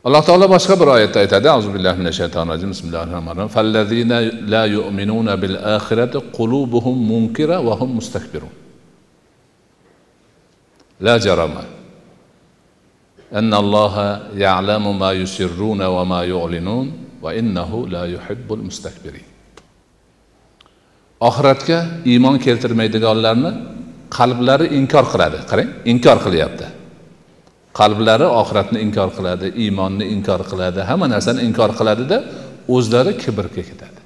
alloh 0.08 0.21
taolo 0.28 0.45
boshqa 0.56 0.76
bir 0.82 0.88
oyatda 0.95 1.17
aytadi 1.23 1.47
azu 1.58 1.69
billahi 1.76 1.97
minash 2.02 2.17
shaytonir 2.21 2.50
rojim 2.54 2.69
bismillahi 2.73 3.06
rohmanir 3.13 3.39
rohim 3.41 3.52
fallazina 3.58 4.17
la 4.54 4.63
yu'minuna 4.76 5.34
bil 5.41 5.56
oxirati 5.78 6.17
qulubuhum 6.38 6.97
munkira 7.12 7.58
va 7.67 7.73
hum 7.80 7.89
mustakbirun 8.00 8.54
la 11.08 11.15
jarama 11.28 11.63
أن 13.39 13.54
الله 13.54 13.95
يعلم 14.45 15.00
ما 15.00 15.12
يسرون 15.12 15.82
وما 15.95 16.23
يعلنون 16.23 16.88
وإنه 17.21 17.88
لا 17.88 18.04
يحب 18.15 18.54
المستكبرين 18.54 19.28
oxiratga 21.19 21.78
iymon 22.06 22.38
keltirmaydiganlarni 22.45 23.52
qalblari 24.17 24.67
inkor 24.80 25.06
qiladi 25.13 25.38
qarang 25.50 25.69
inkor 25.91 26.17
qilyapti 26.26 26.65
Qalblari 27.78 28.26
oxiratni 28.40 28.78
inkor 28.87 29.08
qiladi 29.16 29.46
iymonni 29.64 30.04
inkor 30.14 30.40
qiladi 30.50 30.80
hamma 30.90 31.06
narsani 31.14 31.40
inkor 31.48 31.70
qiladida 31.78 32.16
o'zlari 32.74 33.12
kibrga 33.22 33.62
ketadi. 33.70 34.00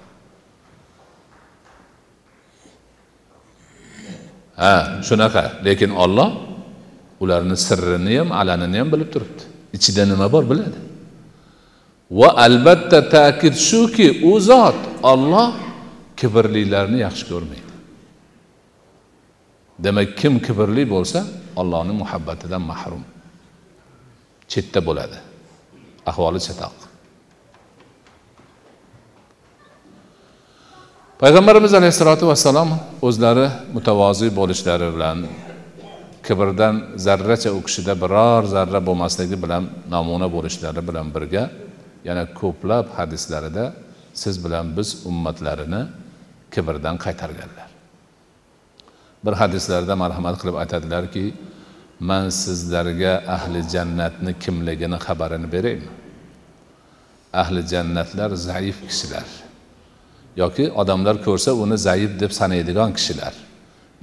Ha 4.63 4.75
shunaqa 5.09 5.45
lekin 5.67 5.91
olloh 6.05 6.31
ularni 7.23 7.57
sirrini 7.67 8.15
ham 8.21 8.29
alanini 8.41 8.77
ham 8.81 8.89
bilib 8.93 9.11
turibdi. 9.15 9.43
Ichida 9.77 10.03
nima 10.13 10.27
bor 10.35 10.45
biladi. 10.51 10.79
Va 12.21 12.29
albatta 12.47 12.99
ta'kid 13.17 13.55
shuki 13.69 14.09
u 14.31 14.33
zot 14.51 14.81
olloh 15.13 15.49
kibrlilarni 16.21 16.99
yaxshi 17.07 17.25
ko'rmaydi. 17.31 17.73
Demak 19.85 20.09
kim 20.21 20.35
kibrli 20.47 20.85
bo'lsa 20.95 21.21
ollohni 21.61 21.95
muhabbatidan 22.03 22.63
mahrum. 22.73 23.05
Chetda 24.53 24.81
bo'ladi. 24.89 25.19
Ahvoli 26.11 26.41
chatoq. 26.49 26.77
Payg'ambarimiz 31.23 31.73
alayhissalotu 31.75 32.29
vassalom 32.31 32.71
o'zlari 33.09 33.47
mutavoziy 33.77 34.31
bo'lishlari 34.39 34.89
bilan 34.95 35.19
kibrdan 36.27 36.75
zarracha 37.07 37.51
u 37.57 37.61
kishida 37.67 37.95
biror 38.03 38.43
zarra 38.55 38.81
bo'lmasligi 38.89 39.37
bilan 39.45 39.63
namuna 39.95 40.29
bo'lishlari 40.37 40.83
bilan 40.89 41.07
birga 41.15 41.45
yana 42.09 42.25
ko'plab 42.41 42.87
hadislarida 42.99 43.65
siz 44.23 44.35
bilan 44.45 44.67
biz 44.77 44.89
ummatlarini 45.11 45.83
kibrdan 46.55 46.97
qaytarganlar. 47.05 47.69
Bir 49.25 49.35
hadislarida 49.43 49.95
marhamat 50.03 50.35
qilib 50.41 50.57
aytadilarki 50.63 51.25
man 52.01 52.29
sizlarga 52.29 53.25
ahli 53.29 53.63
jannatni 53.73 54.39
kimligini 54.39 54.99
xabarini 55.07 55.53
beraymi? 55.53 55.89
Ahli 57.33 57.69
jannatlar 57.69 58.31
zaif 58.31 58.77
kishilar. 58.89 59.29
Yoki 60.37 60.73
odamlar 60.73 61.25
ko'rsa 61.25 61.51
uni 61.53 61.77
zaif 61.79 62.21
deb 62.21 62.31
sanaydigan 62.31 62.93
kishilar. 62.99 63.35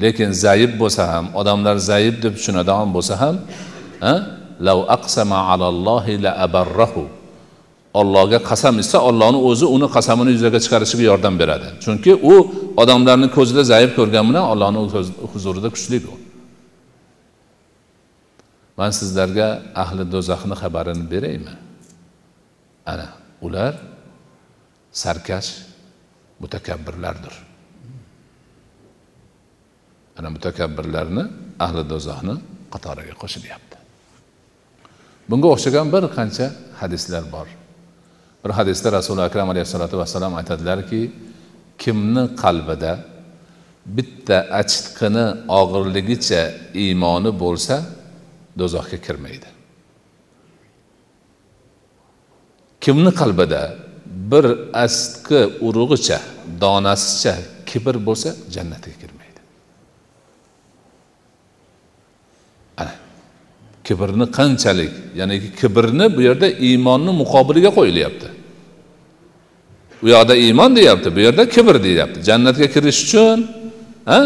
Lekin 0.01 0.31
zaif 0.31 0.79
bo'lsa 0.81 1.03
ham 1.13 1.25
odamlar 1.35 1.75
zaif 1.77 2.23
deb 2.23 2.33
tushunadigan 2.37 2.89
bo'lsa 2.95 3.13
ham 3.21 3.35
lav 4.67 4.79
aqsama 4.95 5.37
alallohi 5.51 6.21
la 6.23 6.31
abarrahu. 6.45 7.05
Ollohga 7.93 8.39
qasam 8.49 8.75
ichsa 8.83 8.97
ollohni 9.09 9.39
o'zi 9.49 9.65
uni 9.75 9.87
qasamini 9.95 10.31
yuzaga 10.35 10.59
chiqarishiga 10.65 11.03
yordam 11.11 11.35
beradi. 11.41 11.67
Chunki 11.83 12.11
u 12.33 12.35
odamlarni 12.81 13.27
ko'zida 13.37 13.63
zaif 13.71 13.91
ko'rgan 13.97 14.25
bilan 14.29 14.45
ollohni 14.53 14.79
huzurida 15.33 15.69
kuchli 15.75 15.97
u 16.13 16.22
man 18.77 18.91
sizlarga 18.99 19.47
ahli 19.83 20.03
do'zaxni 20.13 20.55
xabarini 20.61 21.05
beraymi? 21.13 21.53
Ana 22.91 23.07
ular 23.45 23.73
sarkash 24.91 25.49
mutakabbirlardir. 26.41 27.35
Ana 30.17 30.29
mutakabbirlarni 30.35 31.23
ahli 31.65 31.81
do'zaxni 31.91 32.35
qatoriga 32.73 33.15
qo'shilyapti. 33.23 33.77
Bunga 35.29 35.47
o'xshagan 35.55 35.87
bir 35.93 36.03
qancha 36.17 36.45
hadislar 36.81 37.23
bor. 37.35 37.47
Bir 38.43 38.51
hadisda 38.59 38.87
rasuli 38.97 39.21
akram 39.29 39.47
alayhissalotu 39.53 39.95
vassalom 40.01 40.33
aytadilarki 40.39 41.01
kimni 41.83 42.23
qalbida 42.43 42.93
bitta 43.95 44.37
achitqini 44.61 45.25
og'irligicha 45.59 46.41
iymoni 46.83 47.31
bo'lsa 47.43 47.75
do'zaxga 48.59 48.97
kirmaydi. 49.05 49.49
Kimni 52.83 53.11
qalbida 53.21 53.61
bir 54.31 54.45
astqi 54.85 55.41
urug'icha 55.67 56.19
donasicha 56.61 57.35
kibr 57.69 57.95
bo'lsa 58.07 58.29
jannatga 58.55 58.93
kirmaydi. 59.01 59.41
Ana 62.81 62.93
kibrni 63.87 64.25
qanchalik 64.37 64.93
ya'ni 65.19 65.35
kibrni 65.59 66.05
bu 66.15 66.21
yerda 66.27 66.47
iymonni 66.67 67.11
muqobiliga 67.21 67.71
qo'yilyapti. 67.77 68.27
U 70.03 70.07
yoqda 70.15 70.35
iymon 70.45 70.75
deyapti 70.75 71.09
bu 71.15 71.19
yerda 71.19 71.43
kibr 71.55 71.75
deyapti. 71.83 72.17
Jannatga 72.29 72.67
kirish 72.73 72.99
uchun 73.05 73.39
a 74.17 74.19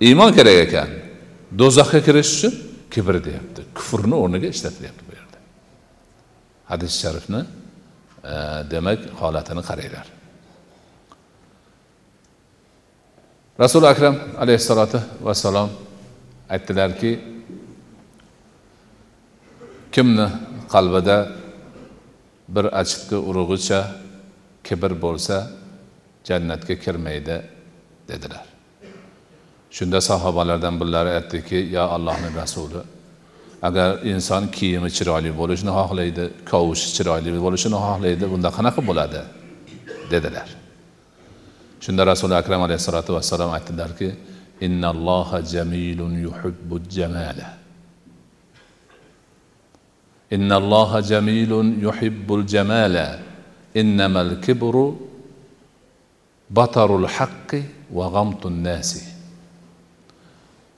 iymon 0.00 0.30
kerak 0.36 0.56
ekan. 0.66 0.88
Do'zaxga 1.60 2.00
kirish 2.06 2.32
uchun. 2.36 2.54
Kibr 2.90 3.14
deyapti 3.26 3.62
kufrni 3.76 4.16
o'rniga 4.22 4.48
ishlatilyapti 4.54 5.02
bu 5.08 5.12
yerda 5.18 5.38
hadis 6.70 6.92
sharifni 7.02 7.40
e, 7.42 8.34
demak 8.72 9.00
holatini 9.20 9.62
qaranglar 9.70 10.06
rasuli 13.62 13.86
akram 13.94 14.16
alayhissalotu 14.42 14.98
vassalom 15.26 15.70
aytdilarki 16.54 17.12
kimni 19.94 20.26
qalbida 20.74 21.18
bir 22.54 22.66
achitqi 22.80 23.16
urug'icha 23.28 23.80
kibr 24.66 24.92
bo'lsa 25.04 25.36
jannatga 26.28 26.74
kirmaydi 26.84 27.36
dedilar 28.10 28.55
shunda 29.76 29.98
sahobalardan 30.08 30.74
birlari 30.80 31.10
aytdiki 31.18 31.58
yo 31.76 31.84
allohni 31.96 32.28
rasuli 32.40 32.80
agar 33.68 33.88
inson 34.12 34.44
kiyimi 34.56 34.90
chiroyli 34.96 35.30
bo'lishini 35.40 35.72
xohlaydi 35.78 36.24
kovushi 36.50 36.88
chiroyli 36.96 37.28
bo'lishini 37.46 37.78
xohlaydi 37.86 38.24
bunda 38.32 38.48
qanaqa 38.56 38.80
bo'ladi? 38.90 39.22
dedilar. 40.10 40.48
Shunda 41.80 42.06
rasuli 42.06 42.34
akram 42.34 42.62
alayhissalotu 42.62 43.14
vassalom 43.14 43.50
aytdilarki 43.56 44.14
innalloha 44.60 45.42
jamilun 45.42 46.14
yuhibbu 46.26 46.76
jamala. 46.96 47.48
Innalloha 50.30 51.02
jamilun 51.02 51.80
yuhibbul 51.86 52.46
jamala. 52.46 53.18
Innamal 53.74 54.40
kibru 54.40 54.96
batarul 56.50 57.06
haqqi 57.06 57.60
va 57.92 58.06
g'amtun 58.14 58.62
nasi. 58.62 59.15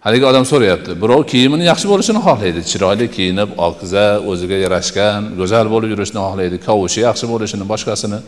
Haligi 0.05 0.27
odam 0.31 0.45
so'rayapti 0.53 0.95
birov 1.03 1.23
kiyimini 1.31 1.65
yaxshi 1.71 1.87
bo'lishini 1.93 2.21
xohlaydi 2.27 2.61
chiroyli 2.71 3.07
kiyinib 3.17 3.51
okiza 3.69 4.05
o'ziga 4.31 4.59
yarashgan 4.65 5.21
go'zal 5.41 5.67
bo'lib 5.75 5.91
yurishni 5.95 6.21
xohlaydi 6.27 6.57
kovushi 6.67 7.01
yaxshi 7.09 7.27
bo'lishini 7.33 7.65
boshqasini. 7.73 8.21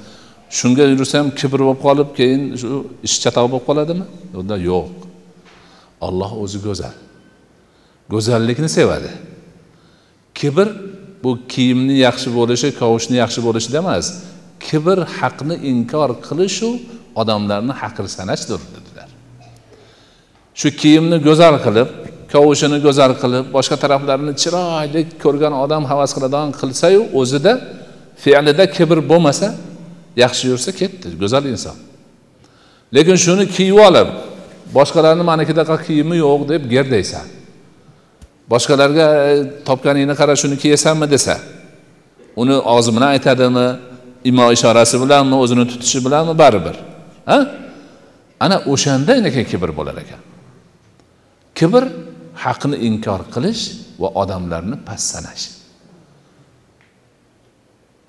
Shunga 0.58 0.84
yursa 0.92 1.14
ham 1.20 1.28
kibr 1.40 1.60
bo'lib 1.66 1.80
qolib 1.86 2.08
keyin 2.18 2.40
shu 2.60 2.68
ish 3.06 3.16
chatoq 3.22 3.46
bo'lib 3.52 3.64
qoladimi? 3.68 4.04
Unda 4.40 4.56
yo'q. 4.70 4.88
Olloh 6.06 6.30
o'zi 6.42 6.58
go'zal. 6.66 6.96
Go'zallikni 8.12 8.68
sevadi. 8.78 9.10
Kibr 10.38 10.68
bu 11.22 11.30
kiyimni 11.52 11.96
yaxshi 12.06 12.28
bo'lishi 12.38 12.68
kovushni 12.80 13.16
yaxshi 13.22 13.40
bo'lishida 13.46 13.78
emas. 13.84 14.06
Kibr 14.66 14.98
haqni 15.18 15.56
inkor 15.70 16.10
qilishu 16.26 16.70
odamlarni 17.20 17.74
haqir 17.80 18.06
sanashdir. 18.16 18.60
Shu 20.54 20.68
kiyimni 20.80 21.18
go'zal 21.28 21.56
qilib 21.64 21.88
kavushini 22.32 22.78
go'zal 22.86 23.12
qilib 23.22 23.44
boshqa 23.56 23.76
taraflarini 23.82 24.32
chiroyli 24.42 25.00
ko'rgan 25.22 25.54
odam 25.64 25.82
havas 25.90 26.10
qiladigan 26.16 26.50
qilsayu 26.60 27.02
o'zida 27.20 27.52
fe'lida 28.22 28.64
kibr 28.76 28.98
bo'lmasa 29.10 29.48
yaxshi 30.22 30.44
yursa 30.52 30.70
ketdi 30.80 31.06
go'zal 31.22 31.44
inson. 31.52 31.76
Lekin 32.94 33.16
shuni 33.24 33.44
kiyib 33.56 33.78
olib 33.88 34.08
boshqalarni 34.76 35.24
manikidaqa 35.30 35.76
kiyimi 35.86 36.16
yo'q 36.24 36.40
deb 36.52 36.62
gerdaysan 36.74 37.26
boshqalarga 38.52 39.06
e, 39.30 39.32
topganingni 39.68 40.14
qara 40.20 40.34
shuni 40.42 40.56
kiyasanmi 40.62 41.06
desa 41.14 41.34
uni 42.42 42.56
og'zi 42.74 42.90
bilan 42.96 43.08
aytadimi 43.16 43.66
imo 44.30 44.46
ishorasi 44.56 44.96
bilanmi 45.02 45.36
o'zini 45.42 45.64
tutishi 45.70 45.98
bilanmi 46.06 46.34
baribir 46.42 46.76
ha? 47.30 47.38
Ana 48.44 48.56
o'shanda 48.72 49.12
keyin 49.34 49.48
kibr 49.52 49.70
bo'lar 49.78 49.96
ekan. 50.04 50.20
Kibr 51.60 51.84
haqni 52.44 52.76
inkor 52.88 53.20
qilish 53.34 53.62
va 54.02 54.08
odamlarni 54.22 54.76
past 54.86 55.06
sanash 55.14 55.44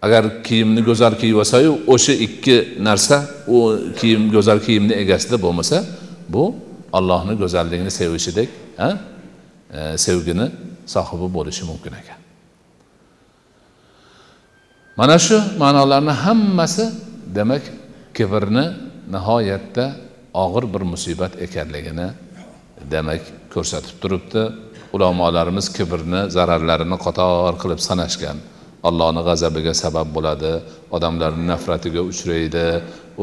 agar 0.05 0.23
kiyimni 0.47 0.81
go'zal 0.89 1.13
kiyib 1.21 1.37
olsayu 1.43 1.71
o'sha 1.93 2.13
ikki 2.27 2.55
narsa 2.87 3.17
u 3.47 3.57
kiyim 3.99 4.23
go'zal 4.35 4.59
kiyimni 4.65 4.93
egasida 5.03 5.37
bo'lmasa 5.45 5.77
bu 6.33 6.43
allohni 6.97 7.33
go'zalligini 7.41 7.91
sevishidek 7.99 8.49
e, 8.79 8.87
sevgini 10.05 10.47
sohibi 10.93 11.27
bo'lishi 11.37 11.63
mumkin 11.69 11.93
ekan. 12.01 12.19
Mana 14.97 15.17
shu 15.19 15.37
ma'nolarni 15.61 16.13
hammasi 16.23 16.85
demak 17.37 17.63
kibrni 18.17 18.65
nihoyatda 19.13 19.85
og'ir 20.43 20.65
bir 20.73 20.83
musibat 20.93 21.33
ekanligini 21.45 22.07
demak 22.94 23.24
ko'rsatib 23.54 23.96
turibdi 24.02 24.44
ulamolarimiz 24.96 25.67
kibrni 25.78 26.22
zararlarini 26.36 26.98
qator 27.06 27.54
qilib 27.62 27.82
sanashgan. 27.88 28.38
Allohni 28.89 29.22
g'azabiga 29.28 29.74
sabab 29.84 30.08
bo'ladi 30.15 30.54
odamlarni 30.96 31.46
nafratiga 31.54 32.02
uchraydi 32.12 32.65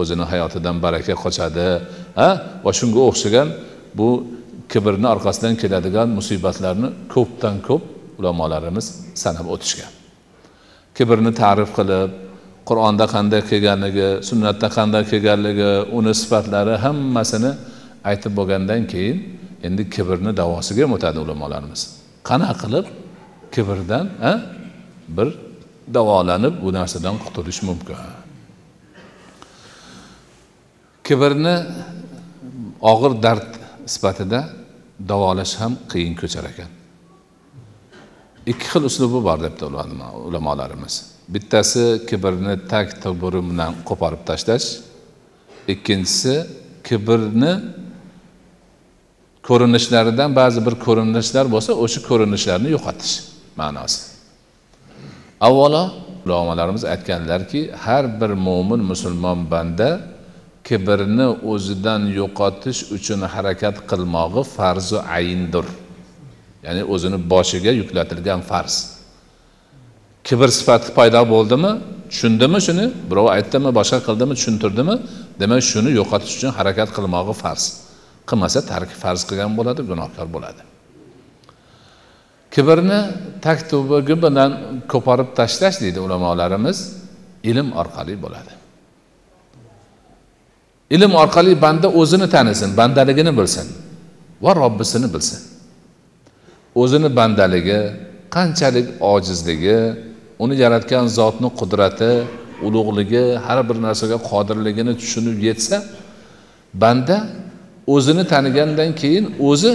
o'zini 0.01 0.25
hayotidan 0.31 0.77
baraka 0.85 1.14
qochadi. 1.25 1.68
Ha? 2.21 2.29
Va 2.64 2.73
shunga 2.79 3.01
o'xshagan 3.09 3.49
bu 3.99 4.09
kibrni 4.73 5.07
orqasidan 5.14 5.55
keladigan 5.62 6.09
musibatlarni 6.18 6.88
ko'pdan 7.14 7.57
ko'p 7.68 7.83
ulamolarimiz 8.18 8.87
sanab 9.23 9.47
o'tishgan. 9.55 9.90
Kibrni 10.97 11.33
ta'rif 11.42 11.71
qilib 11.79 12.11
qur'onda 12.68 13.07
qanday 13.14 13.42
kelganligi 13.51 14.09
sunnatda 14.29 14.68
qanday 14.77 15.03
kelganligi 15.11 15.71
uni 15.99 16.12
sifatlari 16.21 16.75
hammasini 16.85 17.53
aytib 18.11 18.33
bo'lgandan 18.38 18.83
keyin 18.92 19.16
endi 19.66 19.90
kibrni 19.90 20.33
davosiga 20.37 20.83
ham 20.85 20.92
o'tadi 20.97 21.18
ulamolarimiz. 21.25 21.83
Qanaqa 22.29 22.55
qilib 22.62 22.87
kibrdan 23.55 24.07
bir 25.16 25.29
davolanib 25.94 26.55
bu 26.62 26.73
narsadan 26.79 27.16
qutulish 27.25 27.62
mumkin? 27.68 27.97
Kibrni 31.07 31.55
og'ir 32.92 33.12
dard 33.23 33.51
sifatida 33.87 34.40
davolash 35.11 35.55
ham 35.61 35.73
qiyin 35.90 36.14
ko'char 36.21 36.44
ekan. 36.53 36.71
Ikki 38.51 38.66
xil 38.73 38.85
uslubi 38.90 39.18
bor 39.29 39.38
debdi 39.47 39.64
ulamolarimiz. 40.29 40.94
Bittasi 41.35 41.85
kibrni 42.09 42.55
tag 42.71 42.87
tuburi 43.03 43.40
bilan 43.51 43.73
qo'porib 43.88 44.23
tashlash 44.29 44.68
ikkinchisi 45.73 46.35
kibrni 46.87 47.53
ko'rinishlaridan 49.48 50.30
ba'zi 50.40 50.61
bir 50.66 50.74
ko'rinishlar 50.87 51.44
bo'lsa 51.54 51.70
o'sha 51.84 52.00
ko'rinishlarni 52.08 52.68
yo'qotish 52.76 53.14
ma'nosi. 53.61 53.98
Avvalo 55.46 55.82
ulamolarimiz 56.26 56.84
aytganlarki 56.92 57.61
har 57.84 58.04
bir 58.20 58.30
mo'min 58.46 58.80
musulmon 58.90 59.38
banda 59.52 59.88
kibrni 60.68 61.28
o'zidan 61.52 62.02
yo'qotish 62.20 62.80
uchun 62.96 63.20
harakat 63.34 63.76
qilmog'i 63.90 64.42
farzu 64.56 64.98
ayindir. 65.16 65.66
Ya'ni 66.66 66.82
o'zini 66.94 67.18
boshiga 67.32 67.72
yuklatilgan 67.80 68.40
farz. 68.50 68.74
Kibr 70.26 70.48
sifati 70.58 70.88
paydo 70.98 71.20
bo'ldimi? 71.34 71.72
Tushundimi 72.11 72.58
shuni? 72.66 72.87
Birov 73.11 73.26
aytdimi 73.37 73.70
boshqa 73.78 73.98
qildimi 74.06 74.32
tushuntirdimi? 74.38 74.94
Demak 75.40 75.62
shuni 75.70 75.90
yo'qotish 76.00 76.34
uchun 76.38 76.50
harakat 76.58 76.88
qilmog'i 76.96 77.34
farz. 77.42 77.88
Qilmasa 78.28 78.58
tark 78.70 78.90
farz 79.02 79.22
qilgan 79.28 79.52
bo'ladi 79.58 79.80
gunohkor 79.90 80.26
bo'ladi. 80.34 80.62
Kibrni 82.54 83.00
taktubugi 83.46 84.14
bilan 84.24 84.50
ko'parib 84.92 85.28
tashlash 85.38 85.76
deydi 85.84 85.98
ulamolarimiz 86.06 86.78
ilm 87.50 87.68
orqali 87.80 88.14
bo'ladi. 88.24 88.52
Ilm 90.96 91.12
orqali 91.22 91.52
banda 91.64 91.88
o'zini 92.00 92.26
tanisin 92.34 92.70
bandaligini 92.80 93.32
bilsin 93.38 93.66
va 94.44 94.50
robbisini 94.62 95.08
bilsin. 95.14 95.40
O'zini 96.82 97.08
bandaligi 97.18 97.80
qanchalik 98.36 98.86
ojizligi 99.12 99.78
uni 100.42 100.54
yaratgan 100.64 101.04
zotni 101.18 101.48
qudrati 101.60 102.12
ulug'ligi 102.66 103.24
har 103.46 103.58
bir 103.68 103.76
narsaga 103.86 104.18
qodirligini 104.30 104.92
tushunib 105.00 105.38
yetsa 105.48 105.76
banda 106.82 107.16
o'zini 107.94 108.24
tanigandan 108.33 108.90
keyin 109.01 109.24
o'zi 109.51 109.72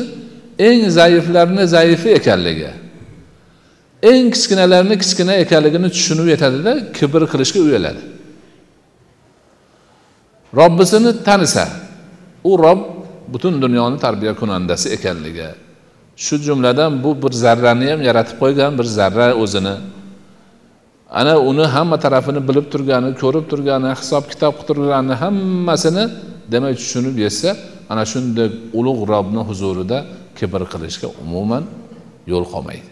eng 0.68 0.82
zaiflarni 0.98 1.64
zaifi 1.76 2.10
ekanligi 2.20 2.72
eng 4.12 4.26
kichkinalarni 4.36 4.96
kichkina 5.04 5.34
ekanligini 5.44 5.90
tushunib 5.96 6.28
yetadida 6.34 6.72
kibr 6.98 7.22
qilishga 7.32 7.60
uyaladi. 7.68 8.02
Robbisini 10.60 11.12
tanisa 11.28 11.66
u 12.50 12.52
rob 12.64 12.80
butun 13.34 13.54
dunyoni 13.64 13.98
tarbiya 14.06 14.34
kunandasi 14.42 14.88
ekanligi 14.96 15.48
shu 16.24 16.36
jumladan 16.46 16.92
bu 17.04 17.12
bir 17.24 17.34
zarrani 17.44 17.86
ham 17.92 18.02
yaratib 18.10 18.38
qo'ygan 18.42 18.72
bir 18.80 18.88
zarra 18.98 19.28
o'zini. 19.44 19.76
Ana 21.20 21.34
uni 21.50 21.66
hamma 21.76 21.98
tarafini 22.06 22.42
bilib 22.48 22.66
turgani 22.74 23.10
ko'rib 23.22 23.46
turgani 23.52 23.90
hisob 24.00 24.24
kitob 24.32 24.54
qilib 24.60 24.68
turgani 24.70 25.14
hammasini 25.24 26.04
demak 26.52 26.74
tushunib 26.82 27.16
yetsa 27.26 27.50
ana 27.94 28.04
shunday 28.14 28.50
ulug' 28.80 29.02
robni 29.14 29.42
huzurida 29.50 29.98
kibr 30.38 30.62
qilishga 30.74 31.08
umuman 31.24 31.64
yo'l 32.32 32.46
qolmaydi. 32.54 32.92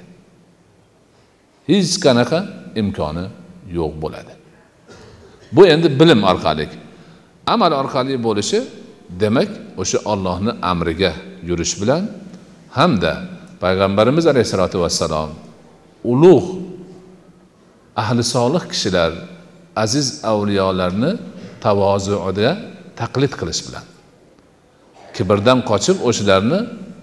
Hech 1.69 1.93
qanaqa 2.05 2.39
imkoni 2.81 3.25
yo'q 3.77 3.93
bo'ladi. 4.03 4.33
Bu 5.55 5.61
endi 5.73 5.87
bilim 5.99 6.21
orqali. 6.31 6.65
Amal 7.53 7.71
orqali 7.81 8.15
bo'lishi 8.27 8.59
demak 9.21 9.49
o'sha 9.81 9.99
ollohni 10.11 10.51
amriga 10.71 11.11
yurish 11.49 11.73
bilan 11.81 12.03
hamda 12.77 13.13
payg'ambarimiz 13.63 14.25
alayhissalotu 14.31 14.77
vassalom 14.83 15.29
ulug' 16.11 16.49
ahli 18.01 18.21
solih 18.35 18.63
kishilar 18.71 19.11
aziz 19.83 20.07
avliyolarni 20.31 21.11
tavozuida 21.65 22.51
taqlid 23.01 23.33
qilish 23.39 23.61
bilan 23.67 23.85
kibrdan 25.17 25.59
qochib 25.69 25.97
o'shalarni 26.09 26.59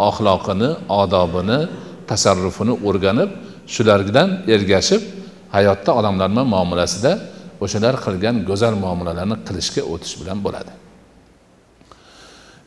axloqini 0.08 0.70
odobini 1.02 1.58
tasarrufini 2.10 2.74
o'rganib 2.88 3.30
shulardan 3.74 4.28
ergashib 4.54 5.02
hayotda 5.56 5.90
odamlar 6.00 6.28
bilan 6.32 6.46
muomalasida 6.54 7.12
o'shalar 7.64 7.94
qilgan 8.04 8.36
go'zal 8.48 8.74
muomalalarni 8.84 9.36
qilishga 9.46 9.82
o'tish 9.92 10.14
bilan 10.20 10.38
bo'ladi. 10.46 10.72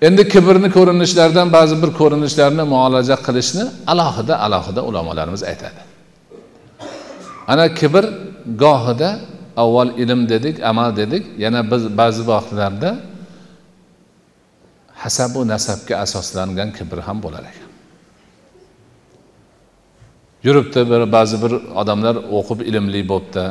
Endi 0.08 0.23
kibrni 0.34 0.69
ko'rinishlaridan 0.77 1.47
ba'zi 1.58 1.75
bir 1.84 1.91
ko'rinishlarni 1.99 2.63
muolaja 2.73 3.15
qilishni 3.27 3.63
alohida 3.93 4.34
alohida 4.45 4.82
ulamolarimiz 4.89 5.43
aytadi. 5.51 5.82
Ana 7.51 7.65
kibr 7.80 8.04
gohida 8.63 9.10
avval 9.63 9.89
ilm 10.04 10.21
dedik 10.34 10.56
amal 10.71 10.89
dedik. 11.01 11.23
Yana 11.43 11.62
biz 11.71 11.84
ba'zi 12.01 12.21
vaqtlarda 12.32 12.89
hasabu 15.04 15.40
nasabga 15.54 15.96
asoslangan 16.06 16.70
kibr 16.78 16.98
ham 17.08 17.18
bo'lar 17.26 17.44
ekan. 17.52 17.70
Yuribdi 20.46 20.82
bir 20.92 21.02
ba'zi 21.16 21.38
bir 21.44 21.54
odamlar 21.82 22.16
o'qib 22.38 22.60
ilmli 22.70 23.02
bo'libdi 23.12 23.44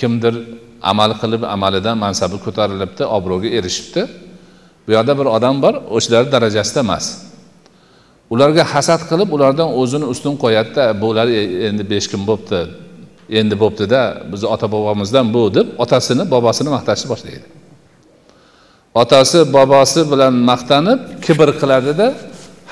kimdir 0.00 0.34
amal 0.90 1.10
qilib 1.20 1.42
amalidan 1.54 1.96
mansabi 2.04 2.36
ko'tarilibdi 2.44 3.02
obro'ga 3.16 3.48
erishibdi. 3.58 4.02
Bu 4.84 4.90
yoqda 4.96 5.12
bir 5.20 5.26
odam 5.36 5.56
bor 5.64 5.74
o'shalar 5.96 6.24
darajasida 6.34 6.80
emas. 6.86 7.06
Ularga 8.32 8.64
hasad 8.74 9.02
qilib 9.10 9.28
ulardan 9.36 9.68
o'zini 9.80 10.06
ustun 10.12 10.34
qo'yadida 10.44 10.84
bular 11.02 11.26
e, 11.28 11.42
endi 11.68 11.82
besh 11.92 12.06
kun 12.12 12.22
bo'libdi 12.28 12.60
endi 13.40 13.54
bo'libdida 13.62 14.00
bizni 14.32 14.48
ota 14.54 14.66
bobomizdan 14.74 15.26
bu 15.34 15.42
deb 15.56 15.66
otasini 15.84 16.24
bobosini 16.34 16.70
maqtashni 16.76 17.08
boshlaydi. 17.12 17.61
Otasi 18.94 19.38
bobosi 19.56 20.00
bilan 20.12 20.34
maqtanib 20.50 21.00
kibr 21.24 21.48
qiladida 21.60 22.06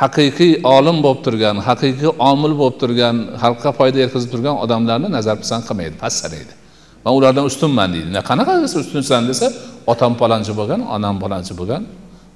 haqiqiy 0.03 0.53
olim 0.77 0.97
bo'lib 1.05 1.21
turgan 1.27 1.57
haqiqiy 1.69 2.11
omil 2.31 2.53
bo'lib 2.61 2.77
turgan 2.83 3.17
xalqqa 3.43 3.71
foyda 3.79 3.99
yetkazib 4.05 4.31
turgan 4.35 4.57
odamlarni 4.65 5.09
nazar 5.17 5.37
pisand 5.43 5.63
qilmaydi 5.69 5.97
past 6.03 6.17
sanaydi 6.23 6.53
man 7.05 7.13
ulardan 7.19 7.45
ustunman 7.51 7.89
deydi. 7.95 8.09
Qanaqa 8.31 8.53
ustunsan 8.83 9.23
desa 9.31 9.47
otam 9.93 10.13
palonchi 10.21 10.53
bo'lgan 10.61 10.81
onam 10.97 11.17
palonchi 11.23 11.53
bo'lgan 11.61 11.83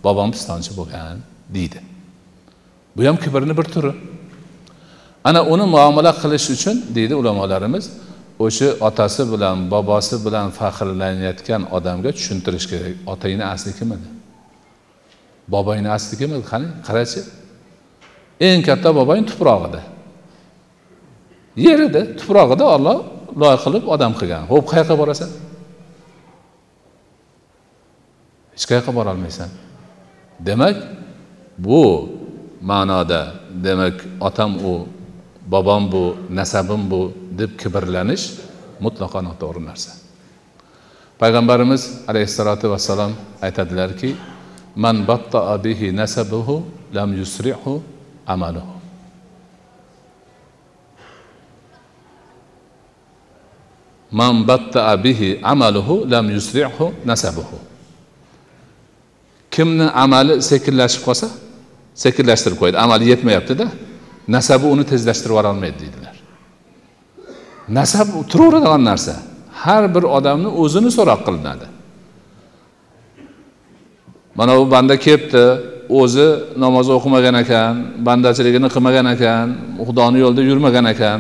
bobom 0.05 0.31
pistonchi 0.35 0.73
bo'lgan 0.79 1.17
deydi. 1.57 1.79
Bu 2.97 3.01
ham 3.09 3.17
kibrni 3.25 3.55
bir 3.59 3.67
turi. 3.75 3.93
Ana 5.29 5.41
uni 5.53 5.67
muomala 5.75 6.13
qilish 6.23 6.47
uchun 6.57 6.77
deydi 6.97 7.15
ulamolarimiz 7.21 7.85
o'sha 8.39 8.69
otasi 8.81 9.23
bilan 9.33 9.71
bobosi 9.71 10.17
bilan 10.27 10.51
faxrlanayotgan 10.59 11.63
odamga 11.77 12.11
tushuntirish 12.17 12.67
kerak. 12.71 12.95
Otangni 13.13 13.45
asli 13.55 13.73
kim 13.79 13.93
edi? 13.97 14.09
Bobongni 15.49 15.91
asli 15.97 16.15
kim 16.21 16.31
edi? 16.35 16.45
Qani 16.53 16.67
qarachi? 16.87 17.21
Eng 18.41 18.61
katta 18.69 18.89
bobong 18.99 19.23
tuprog'ida. 19.31 19.81
Yerida 21.57 21.71
yer 21.71 21.81
edi 21.89 22.03
tuprog'ida 22.19 22.65
olloh 22.77 22.99
loy 23.43 23.57
qilib 23.65 23.85
odam 23.95 24.13
qilgan. 24.21 24.43
Ho'p 24.53 24.65
qayoqqa 24.73 24.95
borasan? 25.03 25.31
Hech 28.55 28.67
qayoqqa 28.71 28.93
borolmaysan 28.99 29.51
demak 30.49 30.77
bu 31.59 31.83
ma'noda 32.71 33.23
demak 33.67 33.97
otam 34.21 34.51
u 34.71 34.73
bobom 35.47 35.93
bu 35.93 36.17
nasabim 36.31 36.91
bu 36.91 37.13
deb 37.39 37.59
kibrlanish 37.61 38.25
mutlaqo 38.81 39.21
noto'g'ri 39.25 39.61
narsa. 39.65 39.93
Payg'ambarimiz 41.21 41.83
alayhissalotu 42.09 42.71
vassalom 42.71 43.13
aytadilarki 43.43 44.17
man 44.77 45.07
battaa 45.09 45.55
bihi 45.65 45.93
nasabuhu 45.97 46.65
lam 46.95 47.11
yusrihu 47.21 47.83
amaluhu. 48.27 48.75
Man 54.11 54.47
battaa 54.49 54.95
bihi 55.05 55.41
amaluhu 55.43 56.11
lam 56.11 56.31
yusrihu 56.31 56.95
nasabuhu. 57.05 57.59
Kimni 59.51 59.87
amali 60.03 60.43
sekinlashib 60.43 61.03
qolsa 61.07 61.29
sekinlashtirib 61.95 62.59
qo'yadi 62.59 62.79
amali 62.85 63.05
yetmayaptida. 63.13 63.67
Nasabi 64.29 64.67
uni 64.75 64.85
tezlashtirib 64.85 65.35
yuborolmaydi 65.35 65.79
deydilar. 65.83 66.17
Nasab 67.69 68.09
turaveradigan 68.29 68.85
narsa. 68.85 69.15
Har 69.63 69.85
bir 69.95 70.05
odamni 70.17 70.49
o'zini 70.63 70.91
so'roq 70.97 71.21
qilinadi. 71.27 71.67
Mana 74.35 74.53
bu 74.59 74.71
banda 74.71 74.95
kelibdi. 75.07 75.45
O'zi 76.01 76.29
namoz 76.65 76.89
o'qimagan 76.97 77.37
ekan 77.43 77.73
bandachiligini 78.07 78.69
qilmagan 78.75 79.07
ekan 79.15 79.47
xudoni 79.87 80.19
yo'lida 80.25 80.43
yurmagan 80.51 80.87
ekan. 80.95 81.19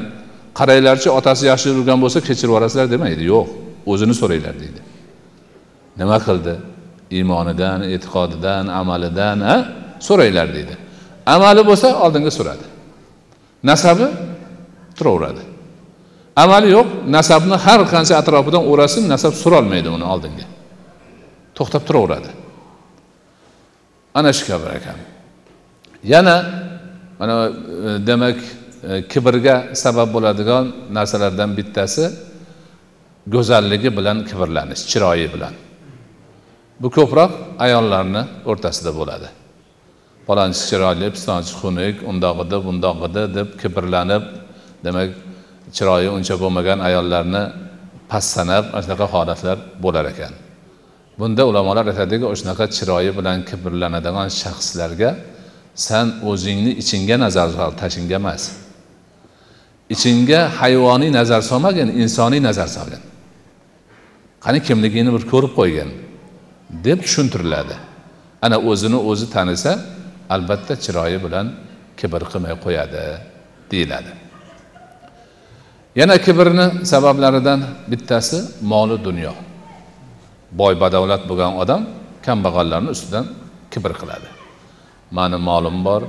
Qaranglarchi 0.58 1.08
otasi 1.18 1.44
yaxshi 1.52 1.68
yurgan 1.76 1.98
bo'lsa 2.04 2.18
kechirib 2.28 2.50
yuborasizlar 2.50 2.86
demaydi 2.94 3.22
yo'q 3.32 3.46
o'zini 3.92 4.14
so'ranglar 4.20 4.54
deydi. 4.62 4.80
Nima 6.00 6.18
qildi? 6.26 6.54
Iymonidan 7.18 7.78
e'tiqodidan 7.94 8.64
amalidan 8.80 9.38
a 9.54 9.56
so'ranglar 10.08 10.48
deydi. 10.56 10.74
Amali 11.34 11.62
bo'lsa 11.70 11.88
oldinga 12.04 12.32
suradi 12.38 12.64
nasabi 13.70 14.06
turaveradi. 14.98 15.42
Amali 16.42 16.68
yo'q 16.76 16.88
nasabni 17.16 17.56
har 17.64 17.80
qancha 17.92 18.14
atrofidan 18.22 18.62
o'rasin 18.70 19.04
nasab 19.12 19.32
surolmaydi 19.42 19.88
uni 19.96 20.06
oldinga. 20.12 20.46
To'xtab 21.56 21.82
turaveradi. 21.88 22.30
Ana 24.18 24.30
shu 24.36 24.44
kabi 24.50 24.66
ekan 24.78 24.98
yana 26.12 26.36
mana 27.18 27.34
e, 27.48 28.06
demak 28.06 28.38
e, 28.88 29.08
kibrga 29.12 29.56
sabab 29.82 30.08
bo'ladigan 30.14 30.64
narsalardan 30.96 31.50
bittasi 31.58 32.04
go'zalligi 33.34 33.90
bilan 33.98 34.18
kibrlanish 34.28 34.82
chiroyi 34.90 35.28
bilan. 35.34 35.54
Bu 36.82 36.88
ko'proq 36.96 37.32
ayollarni 37.64 38.22
o'rtasida 38.50 38.92
bo'ladi. 38.98 39.28
Palonchi 40.28 40.62
chiroyli 40.68 41.06
pistonchi 41.14 41.52
xunuk 41.60 41.96
undoq 42.10 42.36
edi 42.44 42.56
bundoq 42.66 42.98
edi 43.08 43.22
deb 43.36 43.48
kibrlanib 43.60 44.24
demak 44.84 45.10
chiroyi 45.76 46.08
uncha 46.16 46.34
bo'lmagan 46.42 46.78
ayollarni 46.88 47.42
past 48.10 48.28
sanab 48.36 48.64
ana 48.74 48.80
shunaqa 48.84 49.06
holatlar 49.14 49.58
bo'lar 49.84 50.04
ekan. 50.12 50.32
Bunda 51.18 51.42
ulamolar 51.50 51.84
aytadiki 51.92 52.26
o'shanaqa 52.32 52.64
chiroyi 52.76 53.10
bilan 53.18 53.38
kibrlanadigan 53.48 54.28
shaxslarga 54.42 55.10
san 55.86 56.06
o'zingni 56.30 56.72
ichingga 56.82 57.16
nazar 57.24 57.48
sol 57.56 57.72
tashingga 57.80 58.16
emas. 58.22 58.42
Ichingga 59.94 60.40
hayvoniy 60.60 61.10
nazar 61.18 61.40
solmagin 61.50 61.88
insoniy 62.02 62.40
nazar 62.48 62.68
solgin. 62.76 63.02
Qani 64.44 64.58
kimligingni 64.66 65.10
bir 65.16 65.24
ko'rib 65.32 65.52
qo'ygin 65.58 65.90
deb 66.86 66.98
tushuntiriladi. 67.06 67.76
Ana 68.44 68.56
o'zini 68.70 68.98
o'zi 69.10 69.26
tanisa 69.34 69.72
albatta 70.34 70.74
chiroyi 70.84 71.18
bilan 71.24 71.46
kibr 71.98 72.22
qilmay 72.30 72.54
qo'yadi 72.64 73.02
deyiladi. 73.70 74.12
Yana 76.00 76.16
kibrni 76.24 76.66
sabablaridan 76.92 77.60
bittasi 77.90 78.38
moli 78.72 78.96
dunyo. 79.06 79.34
Boy 80.60 80.74
badavlat 80.82 81.22
bo'lgan 81.30 81.52
odam 81.62 81.82
kambag'allarni 82.26 82.90
ustidan 82.94 83.26
kibr 83.72 83.92
qiladi. 84.00 84.28
Mani 85.16 85.38
molim 85.48 85.76
bor 85.86 86.02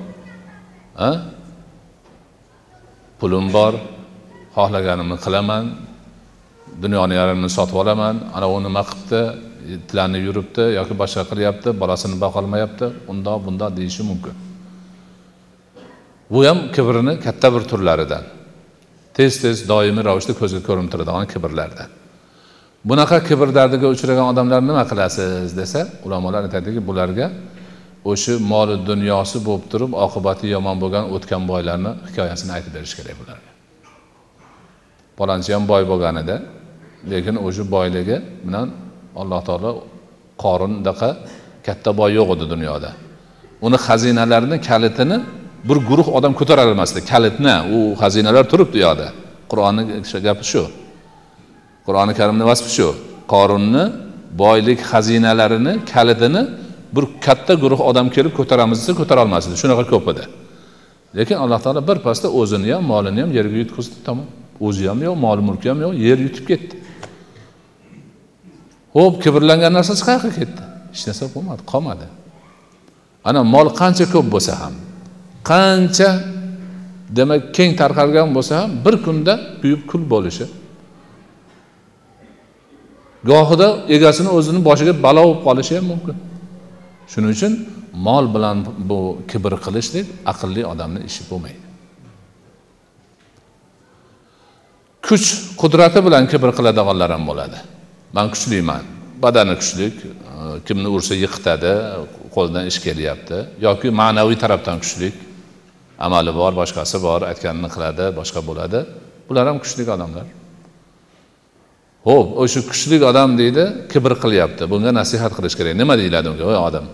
a 1.08 1.10
pulim 3.20 3.46
bor 3.56 3.74
xohlaganimni 4.56 5.18
qilaman 5.26 5.64
dunyoni 6.84 7.14
yarmini 7.20 7.50
sotib 7.58 7.78
olaman 7.84 8.16
ana 8.36 8.48
u 8.56 8.58
nima 8.66 8.82
qilibdi? 8.90 9.22
Tilanib 9.90 10.22
yuribdi 10.28 10.64
yoki 10.80 10.94
boshqa 11.02 11.24
qilyapti 11.32 11.70
bolasini 11.82 12.16
boqolmayapti 12.24 12.86
undoq 13.12 13.40
bundoq 13.48 13.72
deyishi 13.80 14.04
mumkin. 14.10 14.36
Bu 16.32 16.40
ham 16.48 16.60
kibrni 16.76 17.14
katta 17.26 17.48
bir 17.56 17.64
turlaridan. 17.72 18.24
Tez 19.14 19.42
tez 19.42 19.58
doimiy 19.70 20.04
ravishda 20.10 20.34
ko'zga 20.42 20.62
ko'rinib 20.68 20.90
turadigan 20.94 21.28
kibrlardan. 21.34 21.90
Bunaqa 22.90 23.18
kibr 23.28 23.50
dardiga 23.58 23.88
uchragan 23.94 24.28
odamlar 24.32 24.62
nima 24.70 24.84
qilasiz 24.92 25.58
desa 25.58 25.82
ulamolar 26.06 26.42
aytadiki 26.48 26.82
bularga 26.90 27.28
o'sha 28.12 28.34
moli 28.52 28.76
dunyosi 28.90 29.38
bo'lib 29.48 29.66
turib 29.72 29.92
oqibati 30.06 30.46
yomon 30.56 30.78
bo'lgan 30.84 31.06
o'tgan 31.16 31.44
boylarni 31.52 31.92
hikoyasini 32.08 32.52
aytib 32.58 32.72
berish 32.78 32.94
kerak 32.98 33.16
bularga. 33.22 33.52
Palonchi 35.20 35.52
ham 35.56 35.64
boy 35.72 35.84
bo'lganida 35.92 36.36
lekin 37.12 37.36
o'sha 37.48 37.64
boyligi 37.76 38.18
bilan 38.46 38.68
alloh 39.22 39.42
taolo 39.48 39.72
qorindaqa 40.44 41.10
katta 41.68 41.90
boy 42.00 42.12
yo'q 42.20 42.30
edi 42.36 42.46
dunyoda. 42.54 42.90
Uni 43.66 43.78
xazinalarini 43.88 44.58
kalitini 44.70 45.18
bir 45.70 45.78
guruh 45.90 46.08
odam 46.18 46.34
ko'tara 46.40 46.62
olmasdi 46.68 47.00
kalitni 47.12 47.56
u 47.76 47.78
xazinalar 48.02 48.44
turibdi 48.52 48.78
u 48.80 48.82
yoqda. 48.88 49.08
Qur'onni 49.52 49.84
gapi 50.28 50.46
shu. 50.52 50.64
Qur'oni 51.86 52.14
karimni 52.20 52.46
vasfi 52.52 52.70
shu. 52.78 52.88
Qorunni 53.34 53.84
boylik 54.42 54.80
xazinalarini 54.92 55.74
kalitini 55.94 56.42
bir 56.96 57.06
katta 57.26 57.54
guruh 57.64 57.80
odam 57.90 58.08
kelib 58.16 58.34
ko'taramiz 58.40 58.78
desa 58.82 58.94
ko'tara 59.02 59.20
olmasdi. 59.26 59.54
Shunaqa 59.62 59.84
ko'p 59.94 60.06
edi. 60.14 60.24
Lekin 61.18 61.38
alloh 61.44 61.60
taolo 61.66 61.82
birpasda 61.90 62.28
o'zini 62.40 62.70
ham 62.76 62.84
molini 62.94 63.20
ham 63.24 63.32
yerga 63.38 63.58
yutqizdi. 63.64 63.96
Tamom. 64.08 64.28
O'zi 64.68 64.84
ham 64.92 65.00
yo'q 65.08 65.16
mol 65.26 65.40
mulki 65.48 65.68
ham 65.72 65.80
yo'q 65.86 65.94
yer 66.08 66.18
yutib 66.26 66.46
ketdi. 66.52 66.76
Ho'p 68.98 69.16
kibrlangan 69.24 69.72
narsasi 69.78 70.02
qayerga 70.08 70.32
ketdi? 70.40 70.62
Hech 70.94 71.04
narsa 71.08 71.26
bo'lmadi 71.36 71.62
qolmadi. 71.72 72.08
Ana 73.30 73.42
mol 73.54 73.68
qancha 73.82 74.06
ko'p 74.14 74.28
bo'lsa 74.34 74.54
ham 74.62 74.76
qancha 75.50 76.10
demak 77.18 77.42
keng 77.56 77.72
tarqalgan 77.82 78.30
bo'lsa 78.36 78.54
ham 78.62 78.70
bir 78.86 78.96
kunda 79.06 79.34
kuyib 79.62 79.82
kul 79.90 80.04
bo'lishi. 80.14 80.46
Gohida 83.30 83.68
egasini 83.96 84.30
o'zini 84.38 84.60
boshiga 84.68 84.94
balo 85.06 85.22
bo'lib 85.28 85.42
qolishi 85.48 85.74
ham 85.78 85.86
mumkin. 85.92 86.16
Shuning 87.12 87.32
uchun 87.36 87.54
mol 88.08 88.26
bilan 88.36 88.58
bu 88.90 89.00
kibr 89.30 89.54
qilishlik 89.66 90.06
aqlli 90.32 90.62
odamni 90.72 91.00
ishi 91.10 91.24
bo'lmaydi. 91.30 91.64
Kuch 95.08 95.28
qudrati 95.62 96.00
bilan 96.08 96.24
kibr 96.32 96.50
qiladiganlar 96.58 97.10
ham 97.16 97.24
bo'ladi. 97.30 97.58
Man 98.16 98.28
kuchliman 98.34 98.84
badani 99.24 99.56
kuchli 99.62 99.86
e, 99.88 99.94
kimni 100.68 100.88
ursa 100.96 101.14
yiqitadi 101.24 101.74
qo'lidan 102.36 102.64
ish 102.72 102.80
kelyapti. 102.86 103.38
Yoki 103.66 103.88
ma'naviy 104.02 104.38
tarafdan 104.44 104.78
kuchli 104.84 105.10
amali 106.06 106.32
bor 106.40 106.54
boshqasi 106.62 106.98
bor 107.08 107.22
aytganini 107.32 107.70
qiladi 107.76 108.06
boshqa 108.20 108.42
bo'ladi. 108.50 108.80
Bular 109.28 109.46
ham 109.50 109.58
kuchli 109.64 109.84
odamlar. 109.96 110.26
Ho'p 112.08 112.28
o'sha 112.44 112.62
kuchli 112.72 112.98
odam 113.12 113.30
deydi 113.42 113.64
kibr 113.92 114.14
qilyapti. 114.24 114.64
Bunga 114.72 114.92
nasihat 115.00 115.32
qilish 115.38 115.56
kerak. 115.60 115.74
Nima 115.82 115.94
deyiladi 116.02 116.28
unga 116.34 116.46
voy 116.50 116.60
odam? 116.70 116.86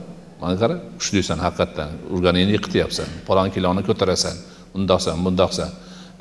Mana 0.42 0.56
qara 0.62 0.76
kuchlisan 1.00 1.38
haqiqatdan 1.46 1.90
urganingni 2.14 2.54
yiqityapsan 2.58 3.08
palon 3.28 3.50
kiloni 3.56 3.82
ko'tarasan. 3.90 4.36
Undoqsan 4.78 5.16
bundoqsan. 5.26 5.70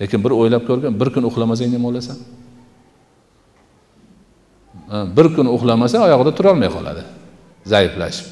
Lekin 0.01 0.19
bir 0.25 0.33
o'ylab 0.41 0.63
ko'rgin 0.69 0.93
bir 1.01 1.09
kun 1.15 1.25
uxlamasang 1.31 1.69
nima 1.75 1.87
bo'lasan 1.89 2.19
bir 4.91 5.27
kun 5.35 5.47
uxlamasa 5.47 5.99
oyog'ida 6.07 6.33
turolmay 6.39 6.71
qoladi. 6.77 7.03
Zaiflashib. 7.73 8.27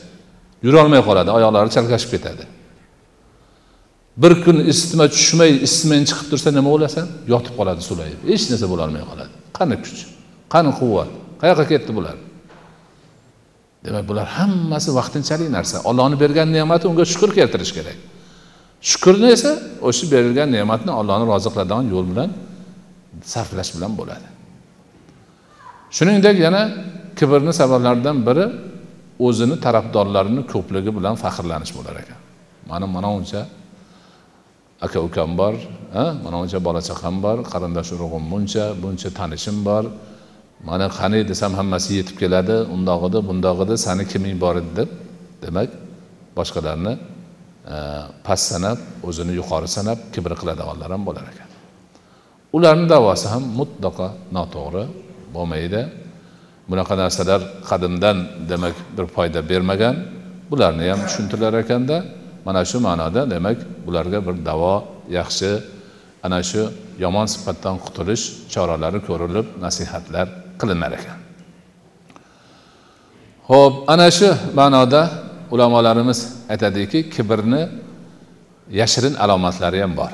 Yurolmay 0.66 1.02
qoladi 1.08 1.30
oyoqlari 1.38 1.70
chalkashib 1.76 2.10
ketadi. 2.14 2.44
Bir 4.22 4.32
kun 4.44 4.56
isitma 4.72 5.04
tushmay 5.14 5.50
isitmang 5.66 6.02
chiqib 6.10 6.26
tursa 6.30 6.50
nima 6.58 6.70
bo'lasan? 6.74 7.06
Yotib 7.32 7.54
qoladi 7.58 7.82
sulayib 7.90 8.20
hech 8.30 8.44
narsa 8.50 8.66
bo'lolmay 8.72 9.04
qoladi. 9.10 9.32
Qani 9.58 9.76
kuch? 9.84 10.00
Qani 10.54 10.70
quvvat? 10.80 11.10
Qayoqqa 11.42 11.64
ketdi 11.72 11.90
bular? 11.98 12.16
Demak 13.84 14.04
bular 14.10 14.26
hammasi 14.38 14.90
vaqtinchalik 14.98 15.48
narsa. 15.56 15.76
Ollohni 15.88 16.16
bergan 16.22 16.48
ne'mati 16.56 16.84
unga 16.90 17.04
shukur 17.12 17.30
keltirish 17.38 17.72
kerak. 17.78 17.98
Shukurni 18.90 19.28
esa 19.36 19.52
o'sha 19.88 20.04
berilgan 20.12 20.48
ne'matni 20.56 20.92
ollohni 21.00 21.24
rozi 21.32 21.48
qiladigan 21.52 21.84
yo'l 21.94 22.06
bilan 22.10 22.30
sarflash 23.32 23.70
bilan 23.76 23.92
bo'ladi. 24.00 24.26
Shuningdek 25.96 26.36
yana 26.46 26.62
kibrni 27.18 27.52
sabablaridan 27.60 28.18
biri 28.28 28.44
o'zini 29.26 29.56
tarafdorlarini 29.64 30.42
ko'pligi 30.52 30.90
bilan 30.98 31.14
faxrlanish 31.22 31.72
bo'lar 31.78 31.94
ekan. 32.02 32.18
Mani 32.70 32.86
mana 32.96 33.08
uncha 33.18 33.40
aka 34.86 34.98
ukam 35.08 35.30
bor 35.40 35.54
mana 36.24 36.36
uncha 36.42 36.58
bola 36.66 36.80
chaqam 36.88 37.14
bor 37.24 37.36
qarindosh 37.52 37.90
urug'im 37.96 38.24
buncha 38.32 38.64
buncha 38.82 39.08
tanishim 39.18 39.56
bor. 39.68 39.84
Mana 40.68 40.86
qani 40.98 41.18
desam 41.30 41.52
hammasi 41.58 41.90
yetib 41.98 42.16
keladi 42.22 42.56
undoq 42.74 43.02
edi 43.08 43.18
bundoq 43.28 43.58
edi 43.64 43.74
sani 43.86 44.04
kiming 44.12 44.36
bor 44.44 44.54
edi 44.60 44.70
deb 44.78 44.90
demak 45.42 45.70
boshqalarni 46.38 46.92
e, 47.74 47.76
past 48.26 48.44
sanab 48.52 48.78
o'zini 49.08 49.32
yuqori 49.40 49.68
sanab 49.76 49.98
kibr 50.14 50.32
qiladiganlar 50.40 50.88
ham 50.94 51.02
bo'lar 51.08 51.24
ekan. 51.32 51.48
Ularni 52.56 52.86
davosi 52.94 53.26
ham 53.32 53.44
mutlaqo 53.60 54.08
noto'g'ri. 54.36 54.84
Bo'lmaydi. 55.34 55.80
Bunaqa 56.70 56.94
narsalar 57.02 57.40
qadimdan 57.68 58.16
demak 58.50 58.76
bir 58.96 59.06
foyda 59.14 59.40
bermagan. 59.50 59.96
Bularni 60.50 60.84
ham 60.90 61.00
tushuntirar 61.06 61.54
ekanda 61.62 61.96
mana 62.46 62.64
shu 62.70 62.78
ma'noda 62.86 63.22
demak 63.30 63.58
bularga 63.86 64.18
bir 64.26 64.36
davo 64.48 64.74
yaxshi 65.18 65.50
ana 66.26 66.40
shu 66.50 66.62
yomon 67.04 67.26
sifatdan 67.34 67.76
qutulish 67.84 68.24
choralari 68.52 69.00
ko'rilib 69.08 69.46
nasihatlar 69.64 70.26
qilinar 70.60 70.92
ekan. 70.98 71.18
Ho'p 73.50 73.74
ana 73.92 74.08
shu 74.18 74.28
ma'noda 74.58 75.02
ulamolarimiz 75.54 76.18
aytadiki 76.52 77.10
kibrni 77.14 77.62
yashirin 78.80 79.14
alomatlari 79.24 79.80
ham 79.84 79.92
bor. 80.00 80.12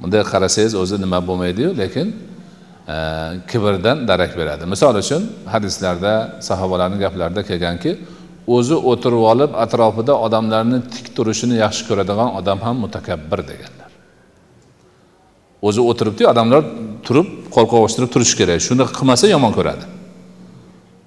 Bunday 0.00 0.22
qarasangiz 0.32 0.74
o'zi 0.82 0.96
nima 1.04 1.18
bo'lmaydiyu 1.28 1.70
lekin 1.82 2.06
kibrdan 3.50 4.04
darak 4.08 4.36
beradi. 4.36 4.64
Misol 4.66 4.94
uchun 5.02 5.22
hadislarda 5.54 6.12
sahobalarni 6.48 6.98
gaplarida 7.04 7.42
kelganki 7.50 7.90
o'zi 8.56 8.76
o'tirib 8.90 9.22
olib 9.32 9.52
atrofida 9.64 10.14
odamlarni 10.26 10.78
tik 10.94 11.06
turishini 11.16 11.56
yaxshi 11.64 11.82
ko'radigan 11.88 12.28
odam 12.38 12.58
ham 12.66 12.76
mutakabbir 12.84 13.40
deganlar. 13.50 13.90
O'zi 15.68 15.80
o'tiribdi 15.90 16.22
odamlar 16.32 16.62
turib 17.06 17.28
qo'l 17.54 17.66
qovushtirib 17.74 18.10
turishi 18.14 18.36
kerak. 18.40 18.60
Shuni 18.66 18.84
qilmasa 18.96 19.24
yomon 19.34 19.52
ko'radi. 19.58 19.84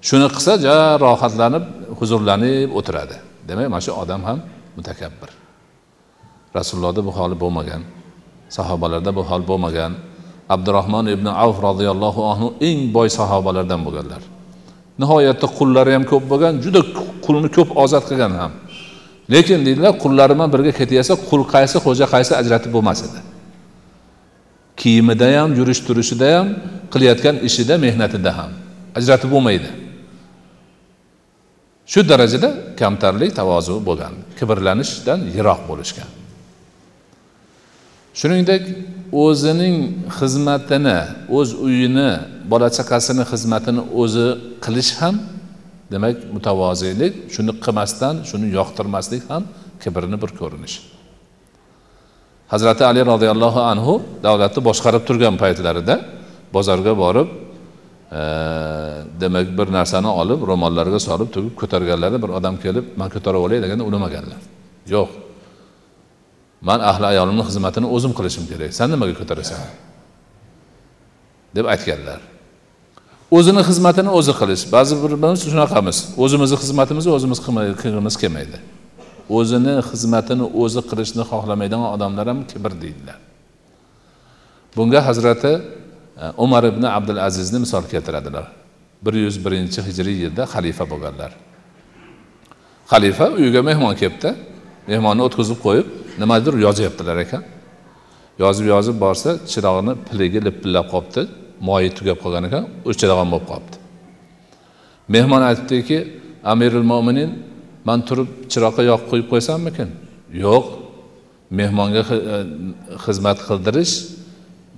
Shuni 0.08 0.28
qilsa 0.36 0.54
ja 0.66 0.76
rohatlanib 1.06 1.66
huzurlanib 2.00 2.70
o'tiradi. 2.80 3.16
Demak 3.48 3.70
mana 3.74 3.82
shu 3.86 3.92
odam 4.04 4.22
ham 4.28 4.40
mutakabbir. 4.78 5.30
Rasulullohda 6.58 7.02
bu 7.08 7.12
hol 7.18 7.32
bo'lmagan 7.44 7.82
sahobalarda 8.58 9.12
bu 9.18 9.24
hol 9.30 9.42
bo'lmagan. 9.50 9.92
Abdurahmon 10.50 11.06
ibn 11.16 11.28
avf 11.28 11.58
roziyallohu 11.68 12.22
anhu 12.32 12.48
eng 12.70 12.80
boy 12.96 13.08
sahobalardan 13.18 13.82
bo'lganlar. 13.86 14.22
Nihoyatda 15.02 15.48
qullari 15.58 15.92
ham 15.96 16.04
ko'p 16.12 16.24
bo'lgan 16.32 16.54
juda 16.64 16.82
qulni 17.26 17.50
ko'p 17.58 17.70
ozod 17.84 18.04
qilgan 18.10 18.34
ham. 18.42 18.52
Lekin 19.34 19.60
deydilar 19.66 19.94
qullari 20.04 20.34
bilan 20.36 20.50
birga 20.54 20.72
ketaversa 20.80 21.14
qul 21.30 21.42
qaysi 21.54 21.78
xo'ja 21.86 22.06
qaysi 22.14 22.34
ajratib 22.42 22.72
bo'lmas 22.76 23.00
edi. 23.08 23.20
Kiyimida 24.82 25.28
ham 25.38 25.50
yurish 25.60 25.82
turishida 25.88 26.28
ham 26.36 26.48
qilayotgan 26.94 27.36
ishida 27.48 27.76
mehnatida 27.86 28.32
ham 28.40 28.52
ajratib 29.00 29.30
bo'lmaydi. 29.36 29.70
Shu 31.92 32.00
darajada 32.10 32.50
kamtarlik 32.80 33.32
tavozu 33.40 33.76
bo'lgan 33.88 34.14
kibrlanishdan 34.40 35.20
yiroq 35.36 35.62
bo'lishgan. 35.70 36.10
Shuningdek 38.20 38.64
o'zining 39.12 39.78
xizmatini 40.20 41.00
o'z 41.38 41.50
uyini 41.68 42.10
bola 42.52 42.68
chaqasini 42.78 43.24
xizmatini 43.32 43.82
o'zi 44.02 44.28
qilish 44.66 44.92
ham 45.02 45.16
demak 45.92 46.16
mutavoziylik 46.36 47.14
shuni 47.34 47.54
qilmasdan 47.64 48.16
shuni 48.30 48.48
yoqtirmaslik 48.58 49.24
ham 49.32 49.44
kibrni 49.84 50.18
bir 50.24 50.32
ko'rinishi. 50.40 50.80
Hazrati 52.54 52.84
ali 52.90 53.02
roziyallohu 53.12 53.62
anhu 53.72 53.94
davlatni 54.24 54.62
boshqarib 54.70 55.04
turgan 55.08 55.36
paytlarida 55.44 55.96
bozorga 56.56 56.94
borib 57.04 57.28
e, 58.20 58.22
demak 59.22 59.48
bir 59.60 59.68
narsani 59.78 60.10
olib 60.22 60.40
ro'mollarga 60.50 61.00
solib 61.08 61.30
tugib 61.36 61.54
ko'targanlarida 61.62 62.20
bir 62.24 62.32
odam 62.40 62.56
kelib 62.64 62.86
man 63.00 63.10
ko'tarib 63.16 63.42
olay 63.46 63.60
deganda 63.64 63.84
unamaganlar 63.92 64.40
yo'q 64.94 65.27
man 66.62 66.80
ahli 66.92 67.06
ayolimni 67.14 67.44
xizmatini 67.50 67.88
o'zim 67.96 68.12
qilishim 68.18 68.46
kerak. 68.52 68.72
San 68.74 68.92
nimaga 68.92 69.14
ko'tarasan? 69.20 69.62
deb 71.58 71.66
aytganlar. 71.74 72.20
O'zini 73.38 73.62
xizmatini 73.70 74.12
o'zi 74.20 74.34
qilish. 74.40 74.64
Ba'zi 74.76 74.96
birimiz 75.04 75.40
shunaqamiz. 75.52 75.98
O'zimizni 76.24 76.58
xizmatimizni 76.64 77.12
o'zimiz 77.18 77.40
qilgimiz 77.82 78.16
kelmaydi. 78.22 78.58
O'zini 79.38 79.74
xizmatini 79.90 80.46
o'zi 80.64 80.82
qilishni 80.90 81.24
xohlamaydigan 81.32 81.90
odamlar 81.96 82.26
ham 82.32 82.40
kibr 82.52 82.72
deydilar. 82.84 83.18
Bunga 84.76 85.00
hazrati 85.08 85.54
e, 86.24 86.26
umar 86.46 86.64
ibn 86.72 86.84
abdul 86.98 87.20
azizni 87.28 87.60
misol 87.66 87.84
keltiradilar. 87.94 88.46
Bir 89.06 89.14
yuz 89.26 89.36
birinchi 89.46 89.80
hijriy 89.88 90.18
yilda 90.24 90.44
xalifa 90.54 90.84
bo'lganlar. 90.92 91.32
Xalifa 92.92 93.26
uyiga 93.40 93.62
mehmon 93.70 93.94
kelibdi. 94.02 94.30
Mehmonni 94.92 95.22
o'tkazib 95.28 95.60
qo'yib 95.66 95.88
nimadir 96.22 96.54
yozyaptilar 96.66 97.18
ekan. 97.26 97.44
Yozib 98.44 98.66
yozib 98.74 98.96
borsa 99.06 99.30
chirog'ini 99.52 99.94
piligi 100.08 100.40
lipillab 100.48 100.88
qolibdi 100.94 101.22
moyi 101.70 101.90
tugab 101.98 102.18
qolgan 102.24 102.44
ekan 102.50 102.64
o'chirag'on 102.90 103.30
bo'lib 103.34 103.48
qolibdi 103.52 103.78
mehmon 105.08 105.42
aytibdiki 105.42 105.98
amirul 106.44 106.84
mo'minin 106.84 107.32
man 107.86 108.00
turib 108.08 108.30
chiroqqa 108.52 108.84
yoqib 108.92 109.08
qo'yib 109.12 109.28
qo'ysammikin? 109.34 109.90
Yo'q. 110.46 110.66
Mehmonga 111.60 112.02
e, 112.04 112.38
xizmat 113.06 113.40
qildirish 113.48 113.94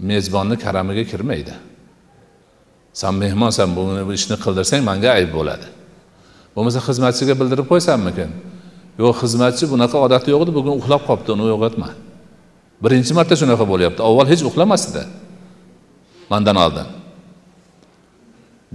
mezbonni 0.10 0.56
karamiga 0.66 1.04
kirmaydi. 1.12 1.54
San 3.02 3.14
mehmonsan 3.24 3.70
bu 3.76 4.14
ishni 4.20 4.38
qildirsang 4.44 4.82
manga 4.90 5.10
ayb 5.18 5.32
bo'ladi. 5.38 5.68
Bo'lmasa 6.56 6.80
xizmatchiga 6.88 7.34
bildirib 7.40 7.68
qo'ysammikin? 7.72 8.30
Yo'q 9.02 9.16
xizmatchi 9.22 9.66
bunaqa 9.74 9.98
odati 10.06 10.28
yo'q 10.34 10.42
edi 10.46 10.52
bugun 10.58 10.74
uxlab 10.80 11.02
qolibdi 11.08 11.30
uni 11.36 11.44
uyg'otma 11.50 11.90
birinchi 12.84 13.12
marta 13.18 13.36
shunaqa 13.42 13.66
bo'lyapti 13.72 14.02
avval 14.08 14.28
hech 14.32 14.44
uxlamasdi 14.50 15.02
mandan 16.32 16.58
oldin. 16.66 16.88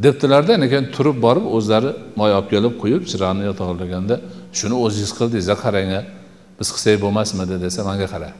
Debdilarda 0.04 0.54
keyin 0.72 0.86
turib 0.94 1.16
borib 1.26 1.46
o'zlari 1.56 1.90
moy 2.18 2.30
olib 2.38 2.48
kelib 2.52 2.74
quyib 2.82 3.02
chiroqni 3.10 3.44
yotoqlaganda 3.50 4.16
shuni 4.58 4.76
o'zingiz 4.84 5.12
qildingiz 5.18 5.48
qarang 5.64 5.92
biz 6.58 6.68
qilsak 6.74 6.96
bo'lmasmidi? 7.04 7.54
desa 7.64 7.80
manga 7.88 8.06
qara. 8.14 8.30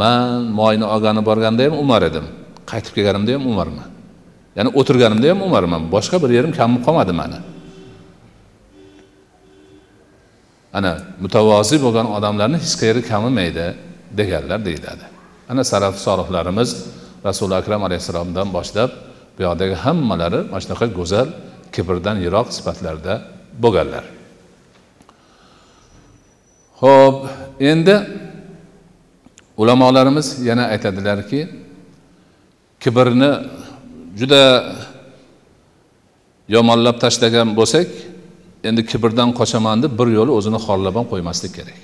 Man 0.00 0.42
moyni 0.60 0.86
olgani 0.94 1.22
borganda 1.28 1.62
ham 1.66 1.74
umar 1.84 2.02
edim 2.10 2.26
qaytib 2.70 2.92
kelganimda 2.96 3.30
ham 3.36 3.44
umarman 3.52 3.88
ya'ni 4.56 4.70
o'tirganimda 4.80 5.26
ham 5.32 5.40
umarman 5.48 5.82
boshqa 5.94 6.16
bir 6.22 6.30
yerim 6.36 6.52
kamib 6.58 6.80
qolmadi 6.86 7.12
mani. 7.20 7.38
Ana 10.72 10.92
mutavozi 11.22 11.76
bo'lgan 11.84 12.06
odamlarni 12.16 12.58
hech 12.64 12.74
qayeri 12.80 13.02
kamimaydi 13.10 13.66
deganlar 14.18 14.60
deyiladi. 14.68 15.04
Ana 15.50 15.62
saraf 15.64 15.94
solihlarimiz 16.06 16.70
rasuli 17.26 17.54
akram 17.60 17.82
alayhissalomdan 17.88 18.48
boshlab 18.56 18.90
bu 19.34 19.40
yoqdagi 19.46 19.74
hammalari 19.84 20.40
mana 20.50 20.60
shunaqa 20.64 20.86
go'zal 20.98 21.28
kibrdan 21.74 22.16
yiroq 22.24 22.48
sifatlarda 22.56 23.14
bo'lganlar. 23.62 24.04
Ho'p 26.82 27.16
endi 27.70 27.96
ulamolarimiz 29.60 30.26
yana 30.48 30.64
aytadilarki 30.74 31.40
kibrni 32.82 33.30
juda 34.18 34.42
yomonlab 36.54 36.96
tashlagan 37.04 37.48
bo'lsak 37.58 37.88
endi 38.68 38.82
kibrdan 38.90 39.30
qochaman 39.38 39.78
deb 39.84 39.92
bir 40.00 40.08
yo'li 40.18 40.32
o'zini 40.38 40.58
xorlab 40.66 40.94
ham 40.98 41.06
qo'ymaslik 41.12 41.52
kerak. 41.58 41.78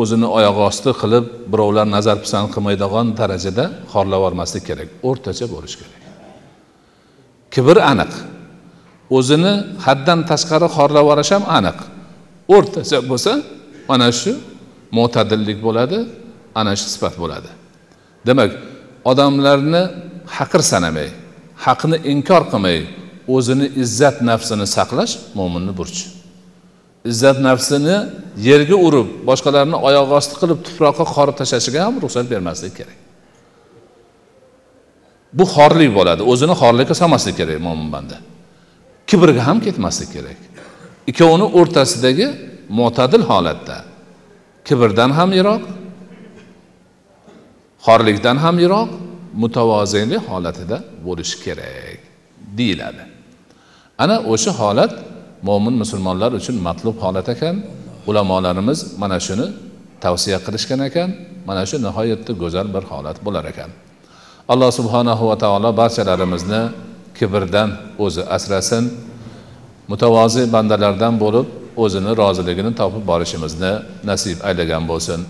O'zini 0.00 0.28
oyoq 0.38 0.56
osti 0.68 0.90
qilib 1.00 1.24
birovlar 1.52 1.86
nazar 1.96 2.16
pisand 2.24 2.48
qilmaydigan 2.54 3.06
darajada 3.20 3.64
xorlab 3.92 4.20
yubormaslik 4.20 4.64
kerak 4.68 4.88
o'rtacha 5.08 5.46
bo'lishi 5.54 5.76
kerak. 5.80 6.02
Kibr 7.54 7.76
aniq. 7.92 8.12
O'zini 9.16 9.52
haddan 9.86 10.20
tashqari 10.30 10.68
xorlab 10.76 11.02
yuborish 11.04 11.32
ham 11.36 11.44
aniq. 11.58 11.78
O'rtacha 12.56 12.98
bo'lsa 13.10 13.32
mana 13.90 14.08
shu 14.20 14.32
mo'tadillik 14.96 15.58
bo'ladi 15.66 15.98
ana 16.60 16.72
shu 16.80 16.86
sifat 16.94 17.14
bo'ladi. 17.22 17.50
Demak 18.28 18.50
odamlarni 19.10 19.82
haqir 20.36 20.62
sanamay 20.72 21.08
haqni 21.66 21.96
inkor 22.12 22.42
qilmay 22.52 22.78
o'zini 23.34 23.66
izzat 23.82 24.16
nafsini 24.30 24.66
saqlash 24.76 25.14
mo'minni 25.38 25.72
burchi. 25.80 26.06
Izzat 27.10 27.38
nafsini 27.48 27.96
yerga 28.48 28.76
urib 28.86 29.08
boshqalarni 29.28 29.76
oyoq 29.88 30.08
osti 30.18 30.34
qilib 30.40 30.58
tuproqqa 30.66 31.04
qorib 31.16 31.36
tashlashiga 31.40 31.80
ham 31.86 31.94
ruxsat 32.04 32.26
bermaslik 32.32 32.74
kerak. 32.78 32.98
Bu 35.38 35.44
xorlik 35.54 35.90
bo'ladi 35.98 36.22
o'zini 36.32 36.54
xorlikka 36.62 36.94
solmaslik 37.00 37.36
kerak 37.40 37.58
mo'min 37.66 37.88
banda. 37.94 38.16
Kibrga 39.10 39.42
ham 39.48 39.58
ketmaslik 39.66 40.10
kerak. 40.16 40.40
Ikkovini 41.10 41.46
o'rtasidagi 41.58 42.26
mo'tadil 42.78 43.24
holatda. 43.30 43.76
Kibrdan 44.66 45.10
ham 45.18 45.30
yiroq 45.38 45.62
xorlikdan 47.86 48.36
ham 48.44 48.56
yiroq 48.64 48.90
mutavoziylik 49.42 50.22
holatida 50.30 50.78
bo'lishi 51.06 51.36
kerak 51.44 52.00
deyiladi. 52.58 53.09
Ana 54.02 54.16
o'sha 54.32 54.52
holat 54.60 54.92
mo'min 55.48 55.74
musulmonlar 55.82 56.30
uchun 56.40 56.56
matlub 56.66 56.96
holat 57.04 57.28
ekan. 57.34 57.56
Ulamolarimiz 58.08 58.78
mana 59.02 59.18
shuni 59.26 59.46
tavsiya 60.04 60.38
qilishgan 60.46 60.80
ekan. 60.88 61.08
Mana 61.48 61.62
shu 61.68 61.76
nihoyatda 61.86 62.32
go'zal 62.42 62.66
bir 62.74 62.84
holat 62.90 63.16
bo'lar 63.26 63.44
ekan. 63.52 63.70
Alloh 64.52 64.70
subhanahu 64.78 65.24
va 65.30 65.36
taolo 65.42 65.70
barchalarimizni 65.80 66.62
kibrdan 67.18 67.68
o'zi 68.04 68.22
asrasin. 68.36 68.84
Mutavozi 69.90 70.42
bandalardan 70.54 71.14
bo'lib 71.24 71.46
o'zini 71.82 72.10
roziligini 72.20 72.72
topib 72.80 73.04
borishimizni 73.10 73.72
nasib 74.08 74.38
aylagan 74.48 74.82
bo'lsin. 74.90 75.20